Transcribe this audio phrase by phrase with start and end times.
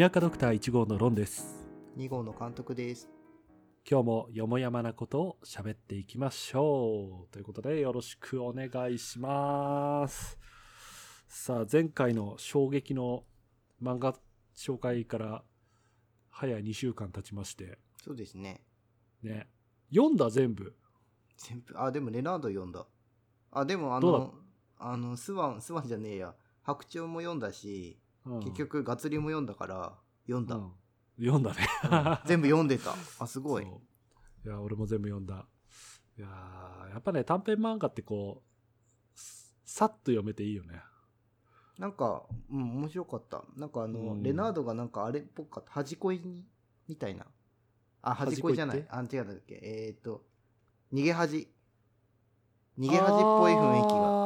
[0.00, 1.62] 田舎ドクター1号のロンです
[1.98, 3.10] 2号の監督です。
[3.86, 10.38] 今日もよもやまなことを喋っていきましょうということでよろしくお願いします
[11.28, 13.24] さあ前回の衝撃の
[13.82, 14.14] 漫画
[14.56, 15.42] 紹介から
[16.30, 18.62] 早2週間経ちましてそうですね。
[19.22, 19.48] ね
[19.92, 20.74] 読んだ全部？
[21.36, 22.86] 全部、あ、でもレナード読んだ。
[23.52, 24.32] あ、でもあの、
[24.78, 26.34] あの、スワン、スワンじゃねえや。
[26.62, 30.56] 白鳥も読んだし、うん結局ガツリも読んだから、読んだ。
[30.56, 30.72] うん
[31.18, 32.94] 読んだねうん全部読んでた。
[33.18, 33.64] あ、すごい。
[33.64, 35.44] いや俺も全部読んだ
[36.16, 39.18] いやーやっぱね短編漫画ってこう
[39.66, 40.80] さっと読めていいよね
[41.80, 43.42] なんか、うん、面白かった。
[43.56, 45.70] なんかあの、うんレナードがなんかあれっぽかった。
[45.72, 46.44] 恥恋に、
[46.86, 47.24] みたいな。
[48.02, 48.86] あ、恥恥恋じゃない。
[48.90, 49.58] あ、違うんだっけ。
[49.62, 50.26] えっ、と、
[50.92, 51.48] 逃げ恥。
[52.78, 54.19] 逃げ恥っぽい雰囲気が。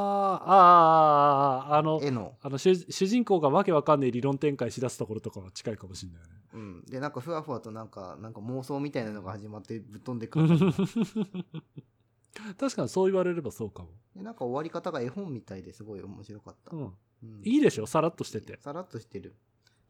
[0.47, 2.35] あああの絵の。
[2.43, 6.85] あの主人公がわけわかんない理論展開しだすところとかは近いかもしれないよねうん。
[6.87, 10.49] で、なんかふわふわとなんか、なんか妄想みたいなのが始まってぶっ飛んでくる。
[12.59, 16.77] 確かにそう言われればそうかも、でなんか終わり方が絵本みたいですごい面白かった。
[16.77, 16.95] うん、うん
[17.45, 19.35] いいでしょさらっとしててさらっとしてる。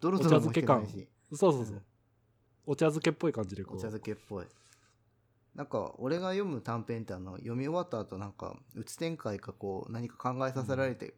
[0.01, 1.09] ドロドロもしてないし。
[1.33, 1.83] そうそうそう、
[2.67, 4.45] お茶漬けっぽい感じでこうお茶漬けっぽい。
[5.55, 11.15] なんか、俺が読む短編ってあの、読み終わった後なんか、うつ展開かこう、何か考えさせられて、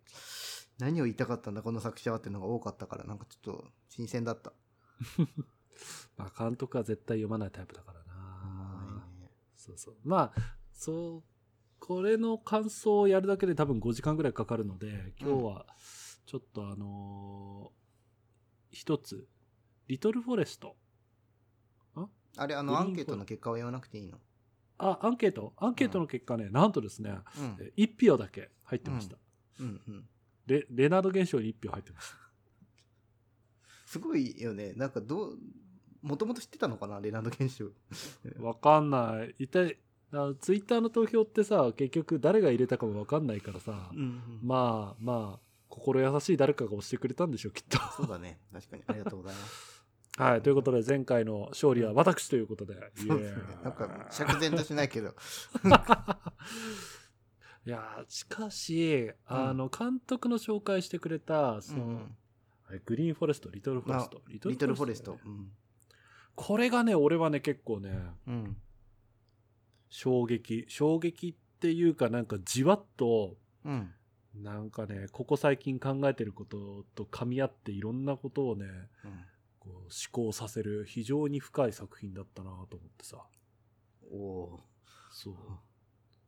[0.79, 4.53] 何を言いたかったんだ、この作者はっていうのが多かったから、なんかちょっと新鮮だった。
[6.17, 9.31] まあ、監督は絶対読まないタイプだからな、はいね。
[9.55, 9.97] そうそう。
[10.05, 11.23] まあそう
[11.79, 15.67] これの感想をやるだけで多分5時間ぐらいかかるので今日は
[16.25, 17.77] ちょっとあのー
[18.73, 19.27] 一つ
[19.87, 20.77] リトルフォレスト。
[22.37, 22.47] あ？
[22.47, 24.19] れ、あの、アンケートの結果は言わなくていいの？
[24.79, 25.53] あアンケート？
[25.57, 27.57] アンケートの結果ね、なんとですねうん。
[27.61, 29.17] え1票だけ入ってました、
[29.61, 30.05] うんうん。
[30.47, 32.17] レレナード現象に1票入ってました
[33.87, 34.73] すごいよね。
[34.75, 35.39] なんかどう、
[36.03, 37.71] もともと知ってたのかな、レナード現象。
[38.45, 39.79] わかんない一体
[40.13, 48.41] あツイッターの投票ってさ結局誰が入れたかもわかんないからさ、うん、まあまあ心優しい誰かが押してくれたんでしょうきっとそうだね。
[48.53, 48.83] 確かに。
[48.87, 49.86] ありがとうございます。
[50.17, 53.43] はいということで前回の勝利は私ということで、そうですね。
[53.63, 55.15] なんか、釈然としないけど。
[57.67, 62.17] いやーしかしあの監督の紹介してくれたその、うん
[62.69, 65.19] あれグリーンフォレストリトルフォレストリトルフォレスト。
[66.35, 67.91] これがね俺はね結構ね
[68.27, 68.57] うん。
[69.89, 73.93] 衝撃衝撃っていうかなんかじわっとうん。
[74.35, 78.67] なんかねここ最近考えてることと噛み合っていろんなことをね
[79.67, 79.91] こう思
[80.29, 83.19] 考させる非常に深い作品だったなと思ってさ
[84.11, 84.61] おお
[85.13, 85.35] そう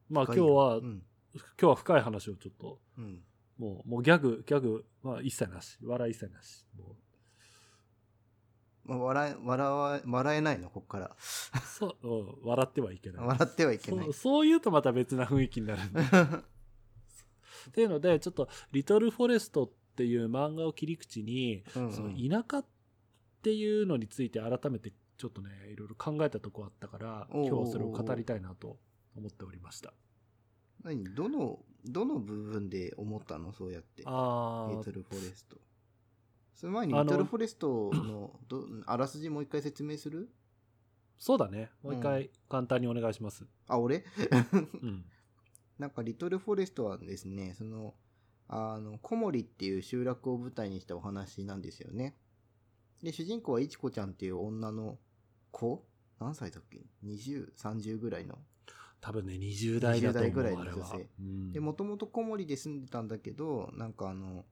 [0.09, 0.35] まあー。
[0.35, 1.03] 今日は、うん。
[1.35, 3.23] 今日は深い話をちょっとうん。
[3.59, 6.97] もうもうギャグギャグまあ一切なし笑い一切なしも
[8.85, 11.07] まあ、笑え、笑わ、笑えないの、こっから。
[11.09, 11.15] う
[11.59, 14.13] そう、うん、笑ってはいけない笑ってはいけないそう。
[14.15, 16.01] そう言うとまた別な雰囲気になるんで
[17.69, 22.67] っていうのでちょっと「リトル・フォレスト」っていう漫画を切り口に、うんその田舎っ
[23.49, 28.79] ていうのについて改めてちょっとねいろいろ考えたとこあったから今日はそれを語りたいなと
[29.17, 29.95] 思っておりました。
[30.85, 31.03] 何？
[31.15, 33.55] どの、どの部分で思ったの？
[33.55, 34.03] そうやって。
[34.05, 34.79] あー。
[34.79, 35.57] リトルフォレスト。
[36.55, 40.29] その前にリトルフォレストのどあらすじもう一回説明する？
[41.17, 41.71] そうだね。
[41.83, 44.05] もう一う回簡単にお願いします、あ、俺？
[44.83, 45.05] うん。
[45.81, 47.95] なんかリトルフォレストはですね、その、
[48.49, 52.17] あの、コモリっていう集落を舞台にしたお話なんですよね。
[53.03, 54.99] で、主人公はいちこちゃんっていう女の
[55.51, 55.85] 子？
[56.21, 58.39] 何歳だっけ ?20、30ぐらいの。
[59.01, 64.45] 多分ね20代だと思う20代ぐらいの女性うんで、もともとコモリで住んでたんだけど、なんかあの、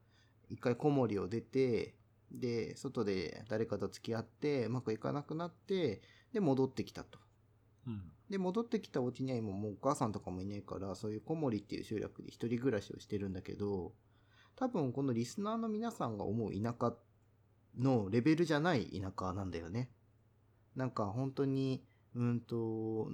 [0.48, 1.96] 一回コモリを出て、
[2.30, 7.18] で、外で誰かと付き合って、うまくいかなくなって、で、戻ってきたと。
[7.86, 13.92] うんで、戻ってきたお家には今もうお母さんとかもいないから、そういうコモリっていう集落で一人暮らしをしてるんだけど、
[14.56, 16.92] 多分このリスナーの皆さんが思う田舎
[17.78, 19.90] のレベルじゃない田舎なんだよね。
[20.74, 21.84] なんか本当に、
[22.14, 23.10] うんと、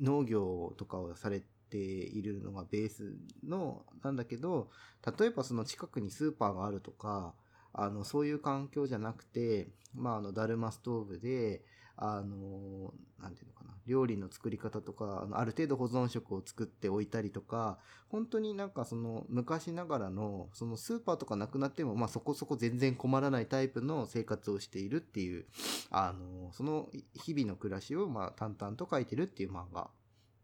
[0.00, 3.16] 農業とかをされているのがベース
[3.46, 4.70] のなんだけど、
[5.18, 7.34] 例えばその近くにスーパーがあるとか、
[7.72, 11.64] あの、そういう環境じゃなくて、まあ、あの、だるまストーブで、
[11.96, 13.57] あの、なんていうのか、
[13.88, 25.46] 料理の作り方とか、あのある程度保存食を作っておいたりとか、本当になんかその昔ながらの、そのスーパーとかなくなっても、まあそこそこ全然困らないタイプの生活をしているっていう、
[25.90, 29.90] あの、その日々の暮らしをまあ淡々と書いてるっていう漫画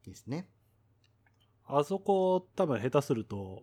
[0.07, 0.49] ですね。
[1.67, 3.63] あそこ多分下手すると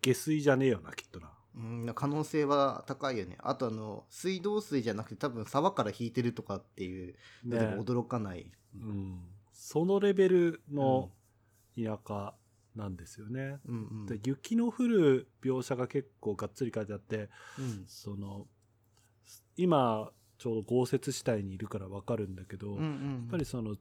[0.00, 3.36] 下水じゃねえよなきっとなうん、可能性は高いよね。
[3.40, 7.14] あとあの、水道水じゃなくて多分沢から引いてるとかっていう、
[7.44, 8.50] ねでも驚かない。
[8.74, 9.20] うん
[9.52, 11.10] そのレベルの
[11.76, 12.34] 田舎
[12.74, 14.06] なんですよね、うんうん。
[14.06, 17.84] で雪の降る描写が結構がっつり書いてあってうん。
[17.86, 18.46] その
[19.56, 23.20] 今ちょうど豪雪地帯にいるから分かるんだけど、うんうん。
[23.22, 23.76] やっぱりその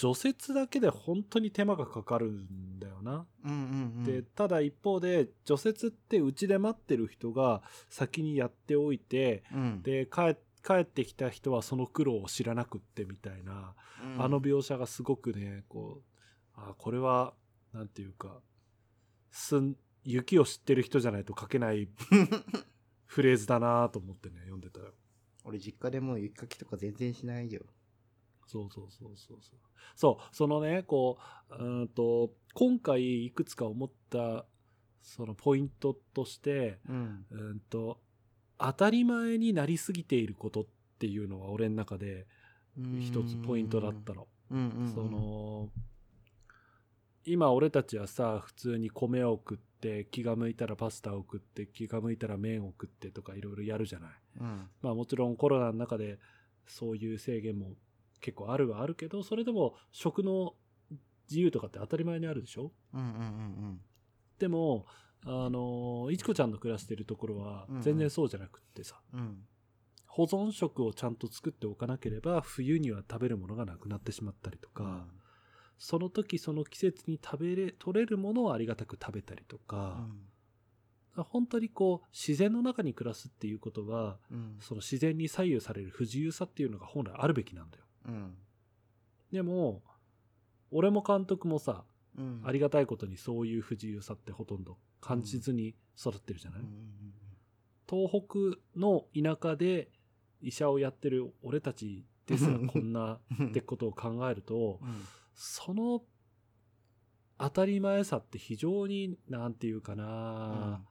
[0.00, 3.26] 除雪だけで本当に手間がかかるんだよな。
[3.44, 3.56] うんうん
[3.98, 4.04] うん。
[4.04, 7.60] でただ一方で除雪ってうちで待ってる人が
[7.90, 16.20] 先にやっておいてうん、で帰帰ってきた人はその苦労を知らなくってみたいな、うんあの描写がすごくねこう
[16.54, 17.34] あこれは
[17.74, 18.40] なんていうか
[19.30, 21.90] すん雪を知ってる人じゃないと書けない
[23.04, 24.94] フレーズだなと思ってね読んでたよ。
[25.44, 27.66] 俺実家でもう雪かきとか全然しないよ。
[28.50, 29.58] そうそうそうそうそう。
[29.94, 31.18] そう、そのね、こ
[31.50, 34.44] う、うーんと、今回いくつか思った、
[35.02, 37.26] そのポイントとして、うん。
[37.30, 38.00] うーんと、
[38.58, 40.66] 当たり前になりすぎていることっ
[40.98, 42.26] ていうのは俺の中で
[43.00, 44.26] 一つポイントだったの。
[44.94, 45.70] その、
[47.24, 54.10] 今俺たちはさ、普通に米を食って、気が向いたらパスタを食って、気が向いたら麺を食ってとかいろいろやるじゃない。
[54.40, 54.68] うん。
[54.82, 56.18] まあもちろんコロナの中で
[56.66, 57.72] そういう制限も
[58.20, 60.54] 結構あるはあるけど、それでも食の
[61.28, 62.72] 自由とかって当たり前にあるでしょ？
[62.92, 63.80] うんうんうん
[64.38, 64.86] でも、
[65.26, 69.20] あの、いちこちゃんの暮らしてるところはうんうん全然そうじゃなくってさ、うん。
[69.20, 69.38] うん。
[70.06, 75.06] 保存食をちゃんと作っておかなければ冬には食べるものがなくなってしまったりとか、
[75.78, 80.06] その時その季節に食べれ、取れるものをありがたく食べたりとうか、
[81.16, 81.22] ん。
[81.24, 84.56] 本当にこう自然の中に暮らすっていうことは、うん。
[84.58, 87.84] その自然に左右される不自由さっていうのが本来あるべきなんだよ。
[88.10, 88.34] うん。
[89.32, 89.82] でも、
[90.70, 91.84] 俺も監督もさ、
[92.18, 92.42] うん。
[92.44, 96.82] ありがたいことにそういう不自由さってほとんど感じずに育ってるじゃない、うんうん
[97.88, 99.88] 東北の田舎で
[100.40, 103.48] 医者をやってる俺たちですらこんなうん。
[103.48, 105.02] ってことを考えると、うん。
[105.34, 106.00] その
[107.36, 110.84] 当たり前さって非常に、なんていうかな、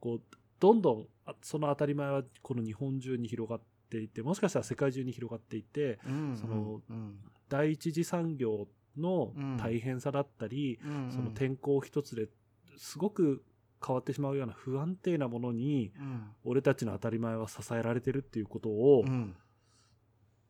[0.00, 0.22] こう、
[0.60, 3.66] どんどんあその当たり前はこの日本中に広がって
[3.98, 6.36] いて、もしかしたら世界中に広がっていて、うん。
[6.36, 7.18] そのうん。
[7.48, 11.10] 第一次産業のうん大変さだったり、うん。
[11.10, 12.28] その天候一つで
[12.76, 13.44] すごく
[13.86, 16.30] 変わってしまうような不安定なものに、うん。
[16.44, 19.36] 俺たちの当たり前は支えられてるっていうことを、いうん。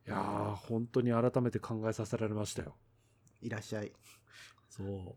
[0.07, 2.77] やー、本当に改めて考えさせられましたよ。
[3.41, 3.93] いらっしゃい。
[4.69, 5.15] そう。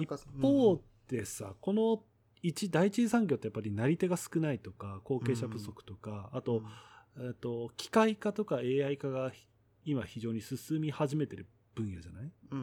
[0.00, 0.08] 一
[0.40, 2.02] 方でさ、この
[2.46, 6.62] 一第一次産業ってやっぱりなり手が少ないとか後継者不足とか、あと,、
[7.18, 9.32] えっと機械化とか AI 化が
[9.84, 12.30] 今非常に進み始めてる分野じゃない？
[12.50, 12.58] うん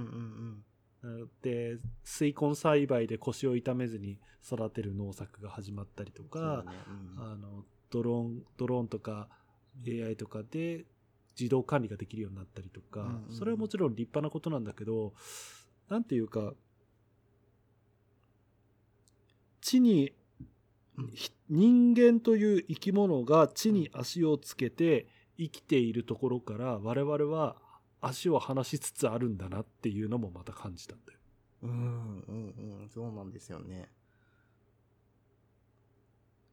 [1.03, 6.29] うんで水根栽培で腰を痛めずに育てる農作が始まったりとうん。
[6.29, 6.73] か、ね。
[7.17, 7.23] うん。
[7.23, 9.27] あのドローンドローンとか
[9.87, 10.85] AI とかで
[11.39, 13.31] 自動管理ができるようになったりとか、うんうん。
[13.35, 15.13] それはもちろん立派なことなんだけど
[15.89, 16.53] なんていうか
[19.61, 20.13] 地に
[21.49, 27.55] 人間という生き物が地に足をつけて生きているところから我々は
[28.01, 31.19] 足を離しつつあるんだなっていうのもまた感じたんだよ。
[31.63, 32.89] うんうんうん。
[32.89, 33.89] そうなんですよね。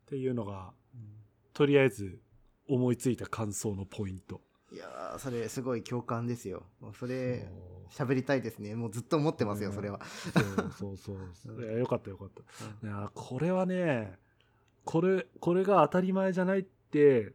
[0.02, 0.72] っていうのが
[1.52, 2.20] とりあえず
[2.68, 4.40] 思いついた感想のポイント。
[4.72, 6.64] いやー、それすごい共感ですよ。
[6.80, 7.48] もうそれ、
[7.90, 8.75] 喋りたいですね。
[8.75, 10.00] もうずっと思ってますよ、うんそれは。
[10.78, 12.87] そうそうそううんいやよかったよかった。
[12.87, 14.18] いやこれはね
[14.84, 17.32] これこれが当たり前じゃないって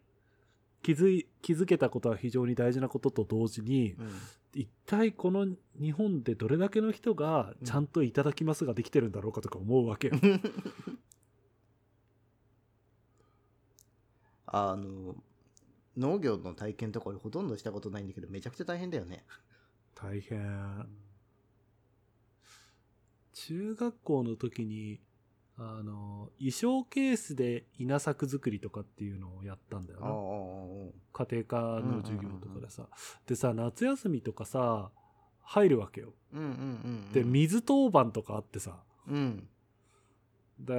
[0.82, 4.12] 気づい気づけたことは非常に大事なことと同時にうん
[4.56, 5.48] 一体この
[5.82, 10.14] 日本でどれだけの人がちゃんと「いただきます」ができてるんだろうかとか思うわけよ。
[14.46, 15.16] あの、
[15.98, 19.26] 農業の体験とか俺ほとんどしたことないんだけど、めちゃくちゃ大変だよね。
[19.96, 20.88] 大変。
[23.34, 25.00] 中学校の時に
[25.58, 31.26] あの衣装ケースで稲作作りとかっていうのをやったんだよな。
[31.26, 32.88] 家庭科の授業とかでさ。
[33.28, 34.90] でさ、夏休みとかさ、
[35.44, 36.14] 入るわけよ。
[37.14, 39.48] で、水当番とかあってさ、うん。
[40.60, 40.74] だ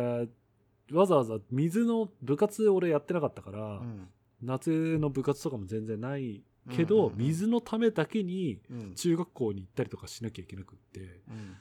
[0.92, 4.08] わざわざ水の部活俺やってなかったから、うん
[4.44, 8.94] 夏の部活とかも全然ないけど、うんうんうん水のためだけにうん。
[8.94, 11.56] 中学校に行ったりとかしなきゃいけなくって、うん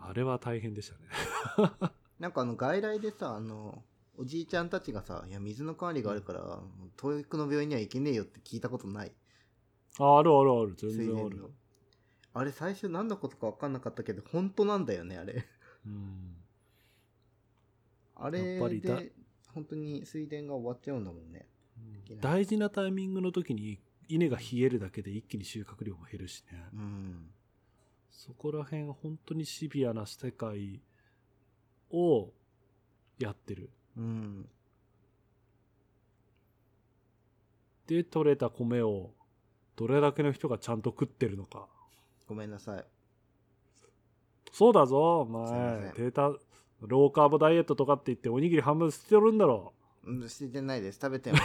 [0.00, 1.90] あれは大変でしたね。
[2.20, 3.82] なんかあの外来でさあの
[4.16, 6.62] おじいちゃんたちがさ「いや水の管理があるから
[6.96, 9.12] 遠くの病院には行けねえよ」って聞いたことない。
[9.98, 11.50] ああるあるある、全水然ある。
[12.34, 15.44] あれ最初何のことか分かんなかったけど本当なんだよねあれ。
[15.84, 16.36] うん。
[18.14, 19.12] あれやっぱりだで
[19.54, 21.46] 本当に水田が終わっちゃうんだもんね
[22.20, 26.64] 大事なタイミングの時に稲が冷えるだけで一気に収穫量も減るしね。
[26.72, 27.30] うん
[28.10, 30.80] そこら辺本当にシビアな世界
[31.90, 32.32] を
[33.18, 33.70] やってる。
[33.96, 34.48] うん
[37.88, 39.10] で、取れた米を
[39.76, 41.66] どれだけの人がちゃんと食ってるのか。
[42.28, 42.84] ごめんなさい
[44.52, 45.92] そうだぞ、お前。
[45.96, 46.32] データ、
[46.80, 49.72] ローカーボダイエットとかって言っておにぎり半分捨ててるんだろ。
[50.08, 50.98] うんしてないです。
[51.00, 51.44] 食べてます。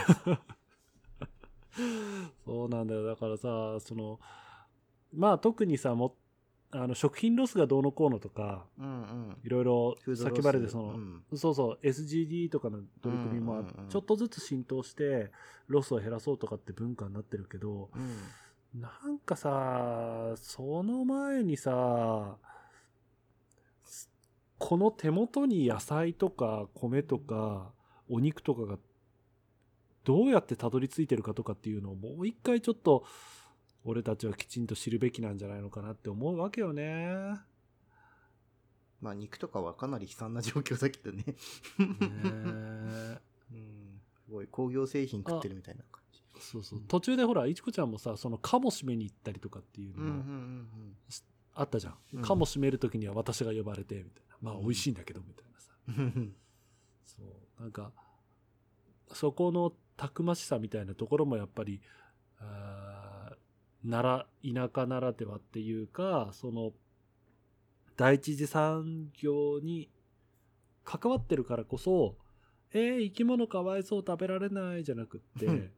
[2.45, 3.03] そうなんだよ。
[3.03, 4.19] だからさ、その、
[5.13, 6.15] まあ特にさ、も
[6.75, 8.65] あの食品ロスがどうのこうのとか、
[9.43, 10.41] いろいろフードロス。
[10.41, 11.23] 先まででその、うん。
[11.35, 15.31] そうそう SGD とかの取り組みもちょっとずつ浸透して
[15.67, 18.81] ロスを減らそうとかって文化になってるけどうん。
[18.81, 22.37] なんかさその前にさ
[24.57, 27.71] この手元に野菜とか米とか
[28.09, 28.77] お肉とかが
[30.03, 33.05] どうやってたどり着いてるかとかっていうのをもう一回ちょっと
[33.85, 37.37] 俺たちはきちんと知るべきなんじゃないのかなって思うわけよね。
[39.01, 41.23] まあ肉とかはかなり悲惨な状況だけどね。
[41.25, 41.35] ね
[43.51, 43.99] うん。
[44.25, 46.21] すごい工業製品食ってるみたいな感じ。
[46.39, 46.81] そうそう。
[46.87, 50.95] 途中でほらいちこちゃんもさそのカモ締めに行ったりとかっていうのうんうんうもん。
[51.55, 52.21] あったじゃん、うん。
[52.21, 54.37] カモ締める時には私が呼ばれてみたいな。
[54.41, 54.61] まあうん。
[54.61, 56.35] 美味しいんだけどみたいなさ、うん。
[57.05, 57.25] そう
[57.59, 57.91] なんか
[59.11, 61.81] そこのたくましさみたいなところもやっぱり
[62.39, 66.71] あーなら田舎ならではっていうかその
[67.97, 69.89] 第一次産業に
[70.85, 72.15] 関わってるからこそ
[72.73, 75.71] えー、生き物かわいそう食べられないじゃなくってうん。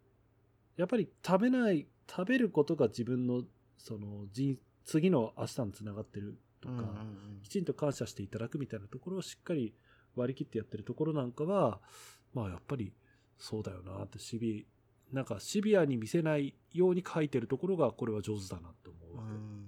[0.78, 3.44] やっぱり食べない食べることが自分の
[3.78, 6.84] その人次の明日につながってるとか、
[7.44, 9.74] きちんと感謝していただくみたいなところをしっかり
[10.16, 11.80] 割り切ってやってるところなんかは
[12.34, 12.94] まあやっぱり
[13.38, 14.66] そうだよなってシビ
[15.12, 19.66] なんかシビアに見せないように書いてるところがこれは上手だなって思うわけ、うん。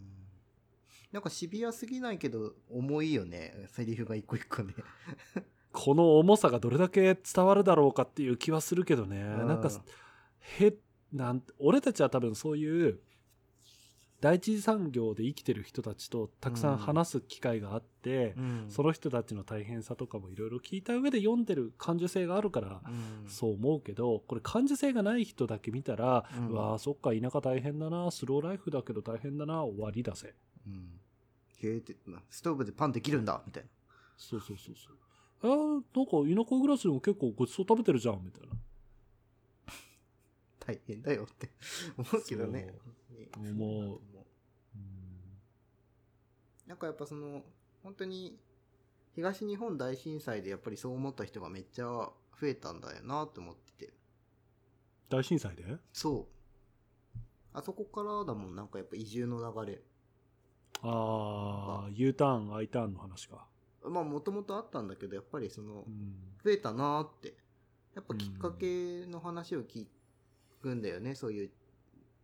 [1.12, 3.54] なんかシビアすぎないけど重いよね。
[3.68, 4.74] セリフが一個一個ね。
[5.72, 9.48] この重さがどれだけ伝わるだろうかっていう気はするけどね、うん。
[9.48, 9.70] なんか
[10.60, 10.75] へ
[11.13, 13.00] なん俺たちは多分そういう
[14.20, 18.36] 第一次産業で生きてる人たちとたくさん話す機会があって、
[18.68, 23.30] その人たちの大変さとかもいろいろ聞いた上で読んでる感受性があるから、うん。
[23.30, 30.34] そう思うけどこれ感受性がない人だけ見たら、ううんわあそっか田舎大変だなスローライフだけど大変だな終わりだぜ。
[30.66, 31.00] うん。
[32.30, 33.70] ストーブでパンできるんだみたいな。
[34.18, 34.98] そうそうそうそう。
[35.44, 38.56] あーなんか田舎暮らしでも結構ごちそう食べてるじゃんみたいな。
[40.60, 41.52] 大変だよって
[41.96, 42.74] 思うけどね
[43.34, 43.86] そう思う。
[43.86, 44.00] うん
[46.68, 47.44] なんかやっぱその
[47.82, 48.38] 本当に
[49.16, 52.12] 東日本大震災でやっぱりそう思った人がめっちゃ増
[52.44, 53.94] えたんだよなって思ってて。
[55.10, 55.64] 大震災で？
[55.94, 56.28] そ
[57.16, 57.18] う。
[57.54, 59.82] あそこからだもんなんかやっぱ移住の流れ。
[60.82, 63.48] ああ U ターン I ターンの話か。
[63.84, 66.16] まあもともとあったんだけどやっぱりそのうん。
[66.44, 67.34] 増えたなーって。
[67.96, 69.88] やっぱきっかけの話を聞
[70.62, 71.50] くんだよね、そういう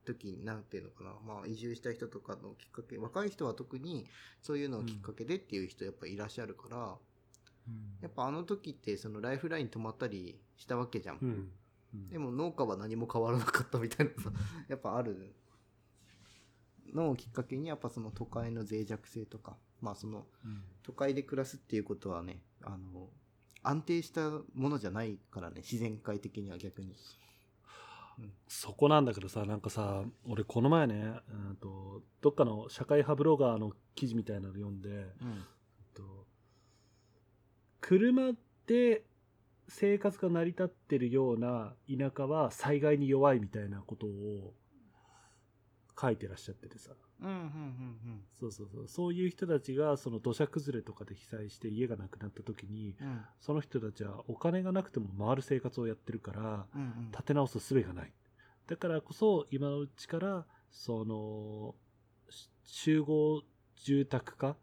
[0.04, 1.12] 時になんていうのかな。
[1.26, 4.06] まあ移住した人とかのきっかけ若い人は特に
[4.42, 6.98] そういうのをきっかけでっていう人やっぱいらっしゃるから、
[8.02, 11.52] やっぱあの時ってそのライフライン止まったりしたわけじゃん、うん。
[11.94, 12.10] うん。
[12.10, 14.32] でも農家は何も変わらなかったみたいなさ
[14.68, 15.34] やっぱある
[16.94, 20.64] のをきっかけにやっぱその都会の脆弱性とかまあそのうん。
[20.84, 23.10] 都会で暮らすっていうことはねあの
[23.62, 26.94] 安定したものじゃないからね自然界的には逆に
[28.48, 35.44] そこなんだけどさなんかさ俺この前ねうんとどっかの社会派ブロガーの記事みたいなの読んで、うん。
[35.96, 36.26] と
[37.82, 38.32] 車
[38.66, 39.04] で
[39.68, 44.54] 生活が成り立ってるような田舎は災害に弱いみたいなことを
[46.00, 46.92] 書いてらっしゃっててさ
[47.24, 48.88] うんうんうんそうそうそう。
[48.88, 53.08] そういう人たちがその土砂崩れとかで被災して家がなくなった時にうん。
[53.08, 57.12] うんその人たちはお金がなくても回る生活をやってるからうんうん。
[57.12, 58.14] 立て直す術がない。
[58.68, 61.76] だからこそ今のうちからその
[62.30, 63.42] し集合
[63.76, 64.56] 住宅化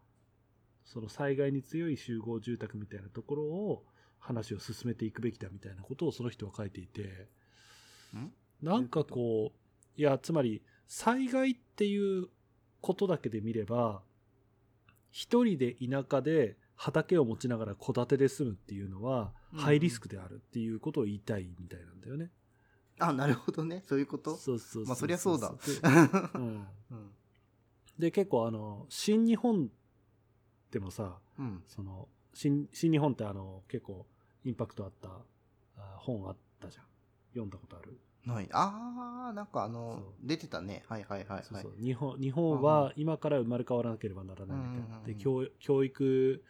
[0.83, 3.85] その災害に強い集合住宅みたいなところを
[4.19, 7.27] 話を進めていくべきだみたいなことをその人は書いていて、
[8.15, 8.31] ん？
[8.61, 12.27] なんかこう、いや、つまり災害っていう
[12.81, 14.01] ことだけで見れば、
[15.11, 22.31] 一人で田舎で畑を持ちながら戸建てで住むっていうのは、うんハイリスクであるっていうことを言いたいみたいなんだよね。
[22.99, 23.83] あ、なるほどね。
[23.85, 24.37] そういうこと？
[24.37, 25.57] そうそうそうまあそりゃそうだで
[26.39, 27.11] うんうん。
[27.99, 29.69] で結構あの新日本
[30.71, 31.63] でもさうん。
[31.67, 34.07] その新新日本ってあの結構
[34.45, 35.09] インパクトあった
[35.75, 36.85] あ本あったじゃん
[37.31, 38.49] 読んだことある、ない。
[38.51, 40.83] あー、なんかあの出てたね。
[40.87, 41.43] はいはいはいはい。
[41.43, 46.43] そうそう日本日本は今から生まれ変わらなければならないみたいな、うんうんうんで教教育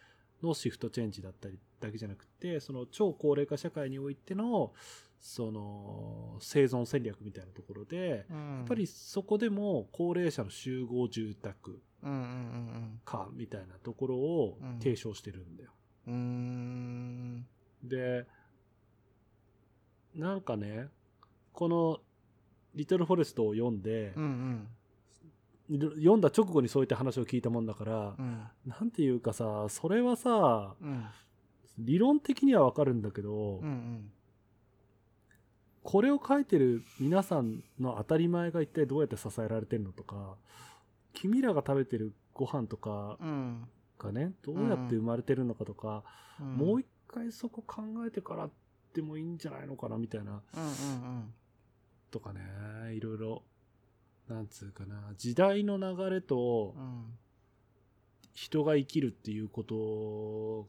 [0.43, 4.73] のシフトチェンジだったりだけじゃなくてその超高齢化社会においての
[5.21, 15.69] その生存戦略みたいなところで、うん、やっぱり、そこでも高齢者の集合住宅うんうんかみたいなところをうん提唱してるんだよ。
[16.07, 17.45] うん。
[17.83, 18.25] で、
[20.15, 20.87] なんかね、
[21.53, 21.99] この
[22.75, 24.67] リトルフォレストを読んでう、ん
[25.69, 28.49] 読んだ直後にそういった話を聞いたもんだからうん。
[28.65, 28.69] う、ん。
[28.69, 31.05] なんていうかさ、それはさ、うん。
[31.77, 34.11] 理論的にはわかるんだけど、うんうん。
[35.83, 40.35] これを書いてる皆さんの当たり前が一体どうやって支えられてるのとか、
[41.13, 43.67] 君らが食べてるご飯とかうん。
[43.97, 46.03] がね、どうやって生まれてるのかとか、
[46.39, 48.49] うんもう一回そこ考えてから
[48.93, 50.65] でもいいんじゃないのかなみたいなうんう
[51.19, 51.33] ん
[52.11, 52.41] とかね
[52.93, 53.43] いろいろ
[54.27, 56.75] なんつうかな時代の流れと。
[58.33, 60.67] 人が生きるっていうことを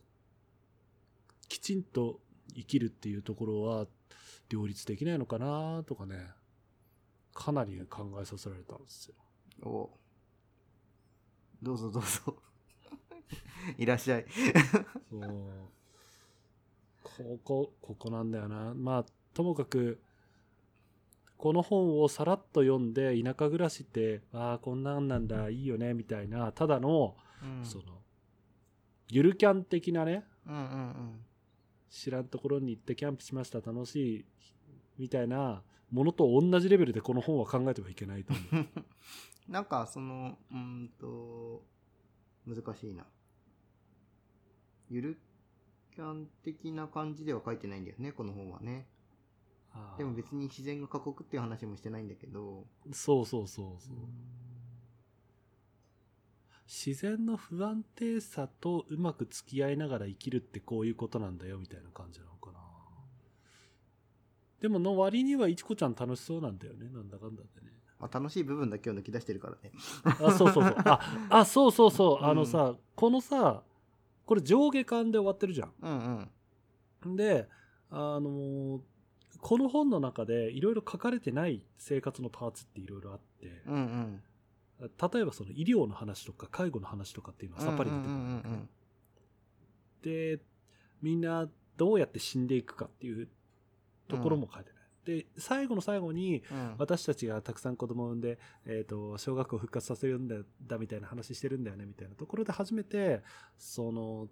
[1.49, 2.21] きちんと
[2.55, 3.87] 生きるっていうところは
[4.49, 6.27] 両立できないのかなとかね
[7.35, 9.15] かなり考えさせられたんですよ。
[9.63, 9.91] お
[11.63, 12.37] どうぞどうぞ。
[13.79, 14.27] いらっしゃい。
[15.09, 15.31] そう
[17.03, 20.01] ここここなんだよなまあともかく
[21.43, 27.85] この本をさらっと読んで田舎暮らしってああこんなんなんだいいよねみたいなただの、うんその
[29.09, 30.95] ゆるキャン的なねうんうん
[31.91, 34.25] 知らんところに行ってキャンプしました楽しい
[35.01, 38.57] みたいなものと同じレベルでこの本は考えてはいけないと思う。
[38.57, 38.69] うん。
[39.49, 41.63] なんかその、うーんと、
[42.47, 43.05] 難しいな。
[44.89, 45.19] ゆる
[45.95, 48.87] キャン的な感じでは書いてないんだよね、この本はね。
[49.97, 52.67] でも別に自然が過酷っていう話もしてないんだけど。
[52.93, 53.95] そうそうそうそう。
[56.67, 62.59] 自然の不安定さとうまく付き合いながら生きるってこういうことなんだよみたいな感じなのかな。
[64.61, 66.89] でもの割にはいちこちゃん楽しそうなんだよね。
[66.89, 67.73] なんだかんだでね。
[67.99, 69.73] まあ、楽しい部分だけを抜き出してるからね。
[70.05, 70.75] あそうそうそう。
[70.85, 72.19] ああそうそうそう。
[72.23, 72.31] うん。
[72.31, 73.63] あのさ、このさ
[74.25, 75.73] これ上下巻で終わってるじゃん。
[75.81, 76.29] うん
[77.05, 77.17] うん。
[77.17, 77.49] で
[77.91, 78.81] あのー
[79.43, 84.23] この本の中でいろいろ書かれてない生活のパーツっていろいろあって、うんうん。
[84.81, 88.69] 例えばその医療の話とか介護の話とかっていうのはさっぱり出てくるん
[90.03, 90.41] で
[91.03, 93.29] みんなどうやって死んでいくかっていう
[94.09, 96.75] ところも書いてない、で最後の最後にうん。
[96.79, 100.37] 私たちがたくさん子供を産んで、えー、と小学校を復活させるんだ
[100.69, 103.23] だみたいな話してるんだよねみたいなところで初めて
[103.59, 104.29] その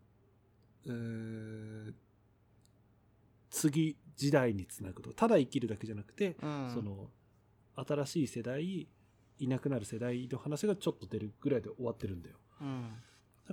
[0.87, 1.94] うーん
[3.51, 7.11] 次時代につなぐとただ生きるだけじゃなくて、うんその
[7.77, 8.89] 新しい世代
[9.39, 12.37] いなくなる世代の話がちょっと出るぐらいで終わってるんだよ。
[12.61, 12.93] うん。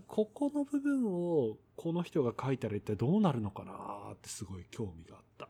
[0.06, 5.50] ここの部分をこの人が書いたら一体どうなるのかなってすごい興味があった。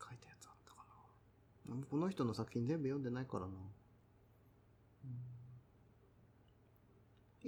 [0.00, 0.84] 書いたやつあったか
[1.68, 1.84] な。
[1.90, 3.52] この人の作品全部読んでないからな。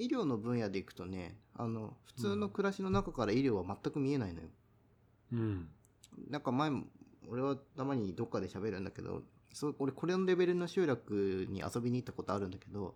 [0.00, 4.48] 医療の分野でいくとね、あの、普通の暮らしの中から医療は全く見えないのよ。
[5.34, 5.68] うん。
[6.28, 6.84] なんか前も、
[7.28, 12.94] 俺はたまにどっかで喋るんだけど、そう俺これのレベルの集落に遊びに行ったことあるんだけど、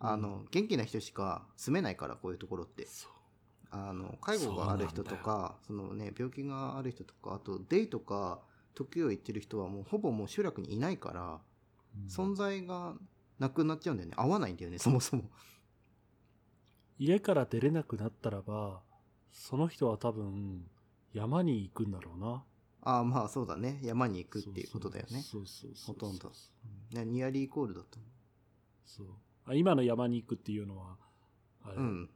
[0.00, 2.86] あの、元気な人しか住めないから、こういうところって。
[3.72, 8.40] あの介護がある人とかそのね病気がある人とかあとデイとか
[8.74, 11.38] 時を行ってる人はもうほぼもう集落にいないから、
[12.08, 12.94] 存在が
[13.38, 15.24] なくなっちゃうんだよね合わないんだよねそもそも
[17.00, 18.82] 家から出れなくなったらば、
[19.32, 20.66] その人は多分
[21.14, 22.44] 山に行くんだろうな。
[22.82, 23.80] ああまあそうだね。
[23.82, 25.22] 山に行くっていうことだよね。
[25.22, 26.30] そうそうそうほとんど。
[26.92, 26.98] うん。
[26.98, 27.98] ねニアリーイコールだと
[28.84, 29.06] そう。
[29.46, 30.98] あ今の山に行くっていうのは、
[31.64, 32.10] あれうん。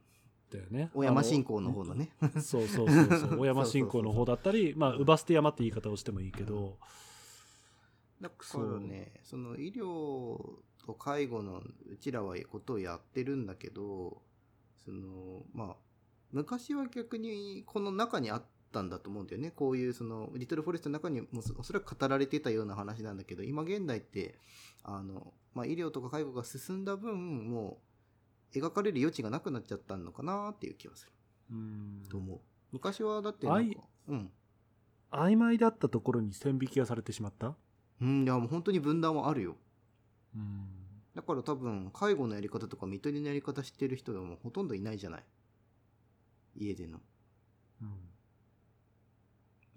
[0.51, 0.91] だよね。
[0.93, 2.11] 小山信仰の方のね。
[2.39, 3.39] そうそうそうそう。
[3.39, 6.77] 小山信仰の方だったり、まあ、姥捨て山って言い方をしてもいいけど、
[8.21, 10.37] だからねその医療
[10.85, 14.21] と介護のうちらはことをやってるんだけど、
[14.85, 15.75] その、まあ、
[16.31, 19.51] 昔は逆にこの中にあったんだと思うんだよね。
[19.51, 24.39] こういうその、リトルフォレストの中にもおそらく語られてたような話なんだけど、今現代って、
[24.83, 27.81] あの、まあ、医療とか介護が進んだ分、も
[28.53, 31.11] う、描かれる余地がなくなっちゃったのかなっていう気はする。
[31.51, 32.39] うんと思う。
[32.71, 34.31] 昔はだってなんか、うん。
[35.11, 37.55] 曖昧だったところに線引きがされてしまった？
[38.01, 39.55] うん、いやもう本当に分断はあるよ。
[40.35, 40.67] うん
[41.15, 45.23] だから多分、介護のやり方とか、看取りのやり方知ってる人はもうほとんどいないじゃない？
[46.57, 46.99] 家での。
[47.81, 47.87] うん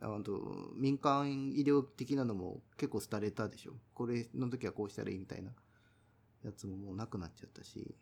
[0.01, 3.73] あと、民間医療的なのも結構廃れたでしょ？
[3.95, 5.51] これの時はこうしたらいいみたいな
[6.45, 7.97] やつももうなくなっちゃったし、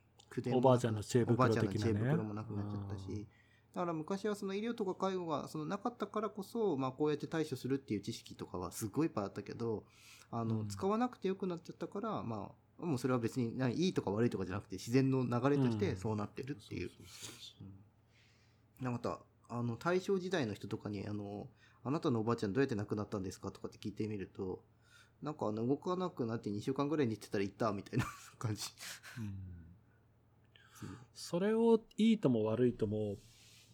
[0.52, 3.26] おばあちゃんの知恵袋おばあちゃんの的なね知恵袋もなくなっちゃったし、
[3.74, 9.84] だから昔はその医療とか介護がそのなかったからこそ、まあこうやって対処するっていう知識とかはすごいいっぱいあったけど、
[10.30, 16.90] あの、うん使わなくてよくなっちゃったから、まあ、もうそれは別に何いいとか悪いとかじゃなくて自然の流れとしてそうなってるっていう。
[17.60, 17.76] うん
[18.78, 21.48] また、あの、大正時代の人とかに、あの、
[21.82, 24.62] あなたのおばあちゃんどうやって亡くなったんですかとかって聞いてみると、
[25.22, 28.04] なんかあの動かなくなって2週間ぐらい寝てたら行ったみたいな
[28.38, 28.64] 感じ。
[29.18, 29.56] うん
[31.14, 33.16] それをいいとも悪いとも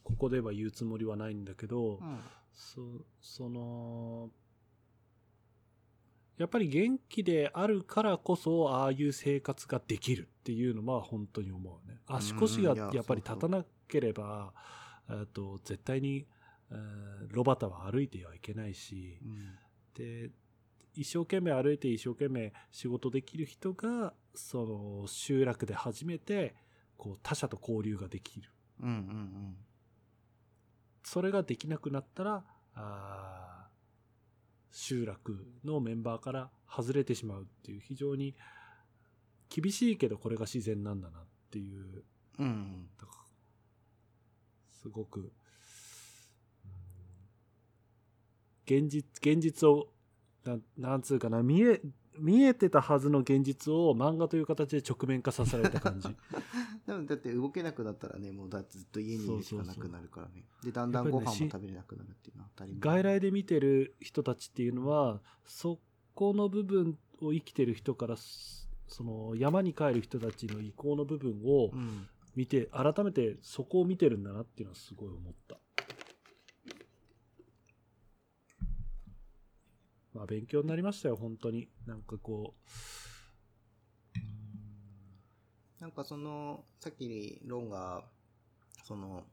[0.05, 2.21] ここでは言うつもりはないんだけど、うん。
[2.53, 2.81] そ
[3.21, 4.31] その
[6.38, 11.99] やっぱり元気であるからこそああいう生活ができるっていうのは本当に思うね。
[12.07, 14.53] 足腰がややっぱり立たなければ
[15.09, 16.27] えーと絶対に、
[16.71, 19.55] えーロバタは歩いてはいけないしうん。
[19.95, 20.31] で
[20.95, 26.55] 一生懸命歩いて一生懸命仕事できる人がその集落で初めて
[26.97, 28.51] こう他者と交流ができる。
[28.81, 29.57] うんうん。
[31.05, 33.62] それができなくなったらあー
[34.73, 38.35] 集落のメンバーから外れてしまうっていう非常に
[39.49, 42.03] 厳しいけどこれが自然なんだなっていう
[42.39, 42.89] うん。
[44.83, 45.31] すごく、うん
[48.65, 49.89] 現実現実を
[50.45, 51.81] なんなんつうかな見え
[52.18, 56.09] 見えてたはずの現実を漫画という形で直面化させられた感じ
[56.87, 60.44] でもだって動けなくなったらね、もうだってずっと家にいるしかなくなるからね。
[60.62, 62.81] で、だんだんご飯も食べれなくなるっていうのは当たり前。
[62.81, 65.81] 外来で見てる人たちっていうのはそ
[66.14, 72.09] この部分を生きてる人からすその山に帰る人たちの意向の部分をうん。
[72.35, 75.59] 見て改めてそこを見てるんだなっていうのはすごい思った。
[80.12, 81.68] まあ勉強になりましたよ本当に。
[81.87, 82.55] なんかこ
[84.16, 84.18] う。
[84.18, 84.27] うん。
[85.81, 88.05] なんかその、さっきロンが、
[88.85, 89.25] その、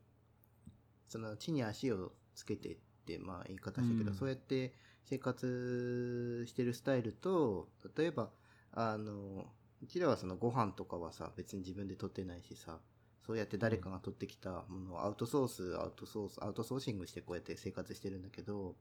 [1.07, 4.17] その地に足をつけてって、まあ言い方したけど、うん。
[4.17, 4.73] そうやって
[5.05, 8.29] 生活してるスタイルと、例えば、
[8.71, 9.45] あの、
[9.81, 12.79] うちらはそのご飯とかはさ、別に自分で取ってないしさ、
[13.25, 18.75] そうやって誰かが取ってきたものをアウトソース、アウトソース、アウトソーシングしてこうやって生活してるんだけど、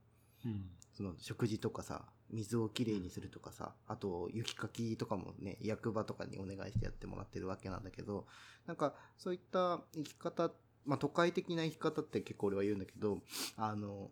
[0.45, 0.69] うん。
[0.93, 8.25] その食事とかさ、水をきれいにするとかさ、あと雪かきとかもね、役場とかにお願いしてやってもらってるわけなんだけど、
[8.67, 10.51] なんかそういった生き方、
[10.85, 13.19] まあ都会的な生き方って結構俺は言うんだけど、
[13.57, 14.11] あの、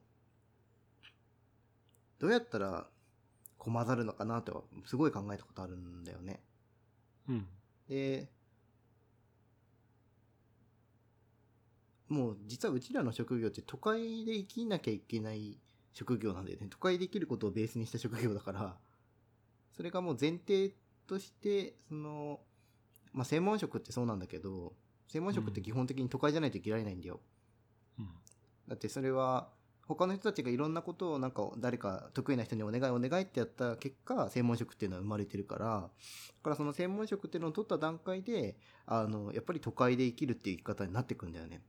[2.20, 2.88] どうやったら
[3.58, 4.52] 困ざるのかなって
[4.86, 6.42] すごい考えたことあるんだよね。
[7.28, 7.48] うん。
[7.88, 8.30] で、
[12.08, 15.60] もう実はうちらの職業って都会で生きなきゃいけない
[15.98, 16.68] 職業なんだよね。
[16.70, 18.78] 都会で生きることをベースにした職業だから、
[19.76, 20.76] それがもう前提
[21.08, 22.40] として、その、
[23.14, 24.74] まあ、専門職ってそうなんだけど、
[25.08, 27.20] 専門職って基本的に都会じゃないと生きられないんだよ。
[27.98, 28.10] うん
[28.68, 29.50] だってそれは、
[29.88, 35.90] 他の人たちがいろんなことをなんか誰か得意な人にお願いお願いってやった結果、専門職っていうのは生まれてるから、だ
[36.44, 41.64] からその専門職っていうのを取った段階で、あの、やっぱり都会で生きるっていう生き方になってくんだよね。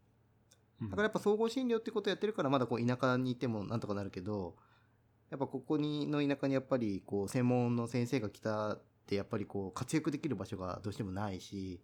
[0.80, 4.56] うんだからやっぱ総合診療ってことをやってるからまだこう田舎にいてもなんとかなるけど、
[5.30, 11.82] やっぱここにの田舎にやっぱりこう専門の先生が来たってやっぱりこう活躍できる場所がどうしてもないし、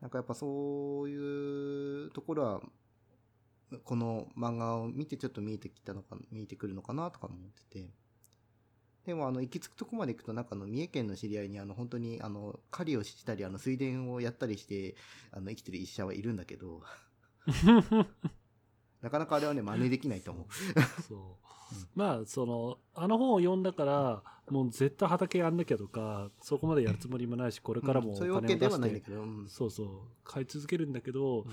[0.00, 2.62] なんかやっぱそういうところは、
[3.84, 7.94] この漫画を見てちょっと見えてきたのか、見えてくるのかなとか思ってて。
[9.04, 14.96] でもあの、行き着くとこまで行くとなんかあの、三重県の知り合いにあの、本当にあの、狩りをしたり、あの、水田をやったりして、
[15.30, 16.82] あの、生きてる医者はいるんだけど、
[19.02, 20.46] なかなかあれはね、真似できないと思う。
[21.02, 21.48] そう。
[21.94, 29.88] まあ、その、あの本を読んだから、もう絶対畑やんなきゃとか、そこまでやるつもりもないし、これからもおうんそういう金を出わけではして、ないんだけど、うんそうそう、
[30.24, 31.50] 買い続けるんだけど、うん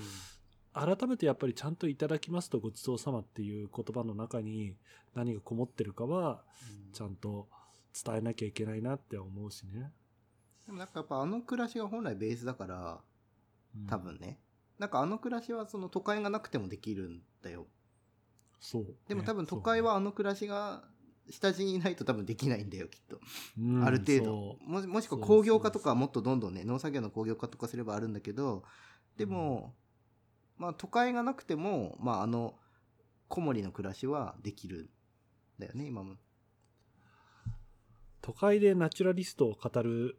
[0.76, 4.76] 改めてやっぱりちゃんといただきますとごちそうさまっていう言葉の中に
[5.14, 6.44] 何がこもってるかは、
[6.92, 7.48] ちゃんと
[8.04, 9.90] 伝えなきゃいけないなって思うしね。
[10.66, 13.00] でもなんかやっぱあの暮らしが本来ベースだから、
[13.74, 14.38] うん多分ね。
[14.78, 17.66] なんかあの暮らしはその都会がなくてもできるんだよ。
[18.60, 18.86] そう。
[19.08, 20.84] でも多分ね都会はあの暮らしが
[21.30, 23.16] 下地にないと多分できないんだよ、きっと。
[23.16, 23.20] そ
[23.58, 24.64] ううんある程度そ。
[24.64, 28.62] もしもしくは工業化とかはもっとどんどんね、農作業の工業化とかすればあるんだけど、
[29.16, 29.74] でも、
[30.56, 32.54] まあ都会がなくても、まああの、
[33.28, 34.90] 小森の暮らしはできる
[35.58, 36.16] んだよね、今も。
[38.22, 40.18] 都会でナチュラリストを語る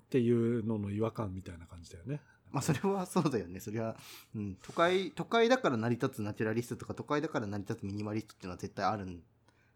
[0.00, 2.20] っていうのの違和感みたいな感じだよね。
[2.50, 3.60] まあそれはそうだよね。
[3.60, 3.96] それは、
[4.34, 9.22] うん、都会、都会だから成り立つナチュラリストとか、都会だから成り立つミニマリストっていうのは絶対あるん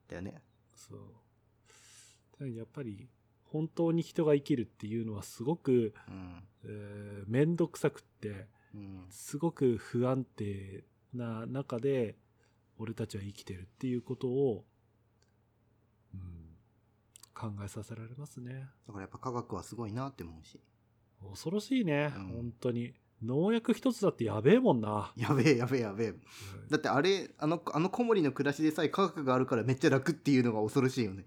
[0.09, 0.43] だよね。
[0.75, 0.97] そ
[2.41, 2.49] う。
[2.49, 3.09] やっぱり
[3.45, 6.43] 本当に人が生きるっていうのはすごく、うん。
[6.65, 9.07] えー、めんどくさくって、うん。
[9.11, 12.17] すごく不安定な中で
[12.79, 14.65] 俺たちは生きてるっていうことを、
[16.15, 16.21] うん、
[17.35, 18.69] 考えさせられますね。
[18.87, 20.61] だからやっぱ科学はすごいなって思うし。
[21.29, 22.95] 恐ろしいね、うん本当に。
[23.23, 25.13] 農薬一つだってやべえもんな。
[25.15, 26.15] やべえやべえやべえ。
[26.71, 31.25] だってあれ、あの、あの小森の暮らしでさえ科学があるからめっちゃ楽っていうのが恐ろしいよね。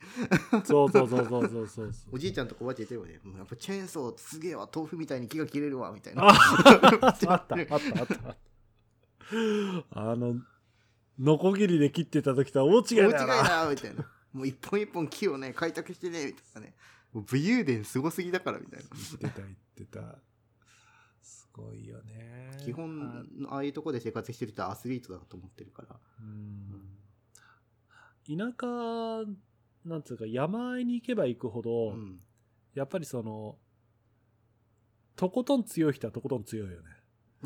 [0.66, 1.94] そうそうそうそうそうそう。
[2.12, 3.20] おじいちゃんとこばあちゃん言ってるよね。
[3.24, 6.30] もうやっぱチェーンソーすげえわ、豆腐みたいに木が切れるわ、みたいな。
[6.30, 8.38] ああったあったあった
[9.92, 10.36] あの、
[11.20, 13.12] ノコギリで切ってた時とは大違い大違い。
[13.12, 14.10] だみたいな。
[14.34, 16.74] もう一本一本木をね、開拓してね、みたいなね。
[17.14, 18.86] もう武勇伝すごすぎだから、みたいな。
[19.20, 20.20] 言ってた言ってた。
[21.22, 22.52] すごいよね。
[22.64, 26.00] 基本、ああいうとこで生活してる人はアスリートだと思ってるから。
[26.20, 26.94] うん
[28.26, 29.30] 田舎、
[29.86, 32.22] なんつうか、山あいに行けば行くほど、うん。
[32.74, 33.58] やっぱりその、
[35.16, 36.90] とことん強い人はとことん強いよね。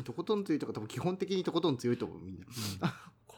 [0.04, 2.46] とことん強いとか多分基本的にとことん強いと思う、みんな。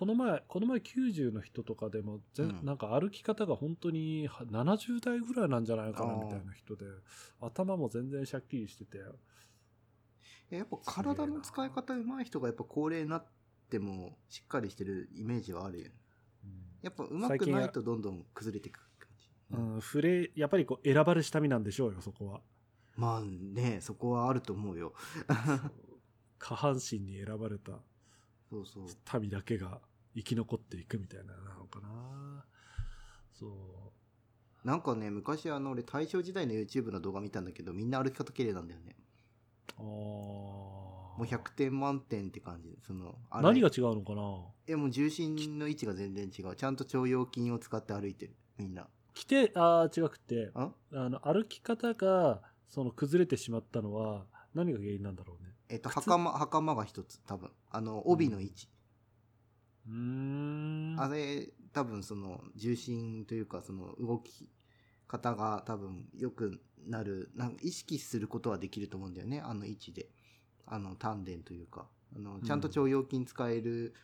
[0.00, 6.86] この前、この前90の人とかでも、ぜうんなんか歩き方が本当には70代ぐらいなんじゃないかなみたいな人で、
[7.38, 8.96] 頭も全然シャッキリしてて、
[10.48, 13.26] やっぱ体の使い方上手い人がやっぱ高齢になっ
[13.68, 15.92] てもしっかりしてるイメージはあるよね。
[16.80, 19.28] やっぱ上手くないとどんどん崩れていく感じ。
[19.50, 22.40] うん、触れ、やっぱりこう選ばれし民なんでしょうよ、そこは。
[22.96, 24.94] まあね、そこはあると思うよ。
[26.38, 27.82] 下半身に選ばれた
[28.48, 29.20] そうそう。
[29.20, 29.78] 民だけが
[30.20, 32.44] 生き残っていくみたいななのかな。
[33.32, 33.92] そ
[34.64, 38.96] なんかね、昔あの俺大正時代の YouTube の動画見たんだけど、みんな歩き方綺麗なんだよね。
[39.78, 39.82] う。
[39.82, 42.78] あもう100点満点って感じ。
[42.86, 44.22] その、何が違うのかな
[44.66, 46.56] え、もう重心の位置が全然違う。
[46.56, 48.36] ちゃんと腸腰筋を使って歩いてる。
[48.58, 48.88] みんな。
[49.14, 50.70] 来て、ああ、違くて、あ？
[50.92, 55.50] あの、歩き方が、その、崩れてしまったのは、何が原因なんだろうね。
[55.68, 56.00] えっと、靴？
[56.00, 57.50] 袴、袴が一つ、多分。
[57.70, 58.66] あの、帯の位置。
[58.66, 60.96] うーん。
[60.98, 64.48] あれ、多分その、重心というか、その、動き
[65.06, 70.08] 方が多分良くなる、なんか意識することはできると思うんだよね、あの位置で。
[70.66, 73.94] あの、丹田というか、あの、ちゃんと腸腰筋使える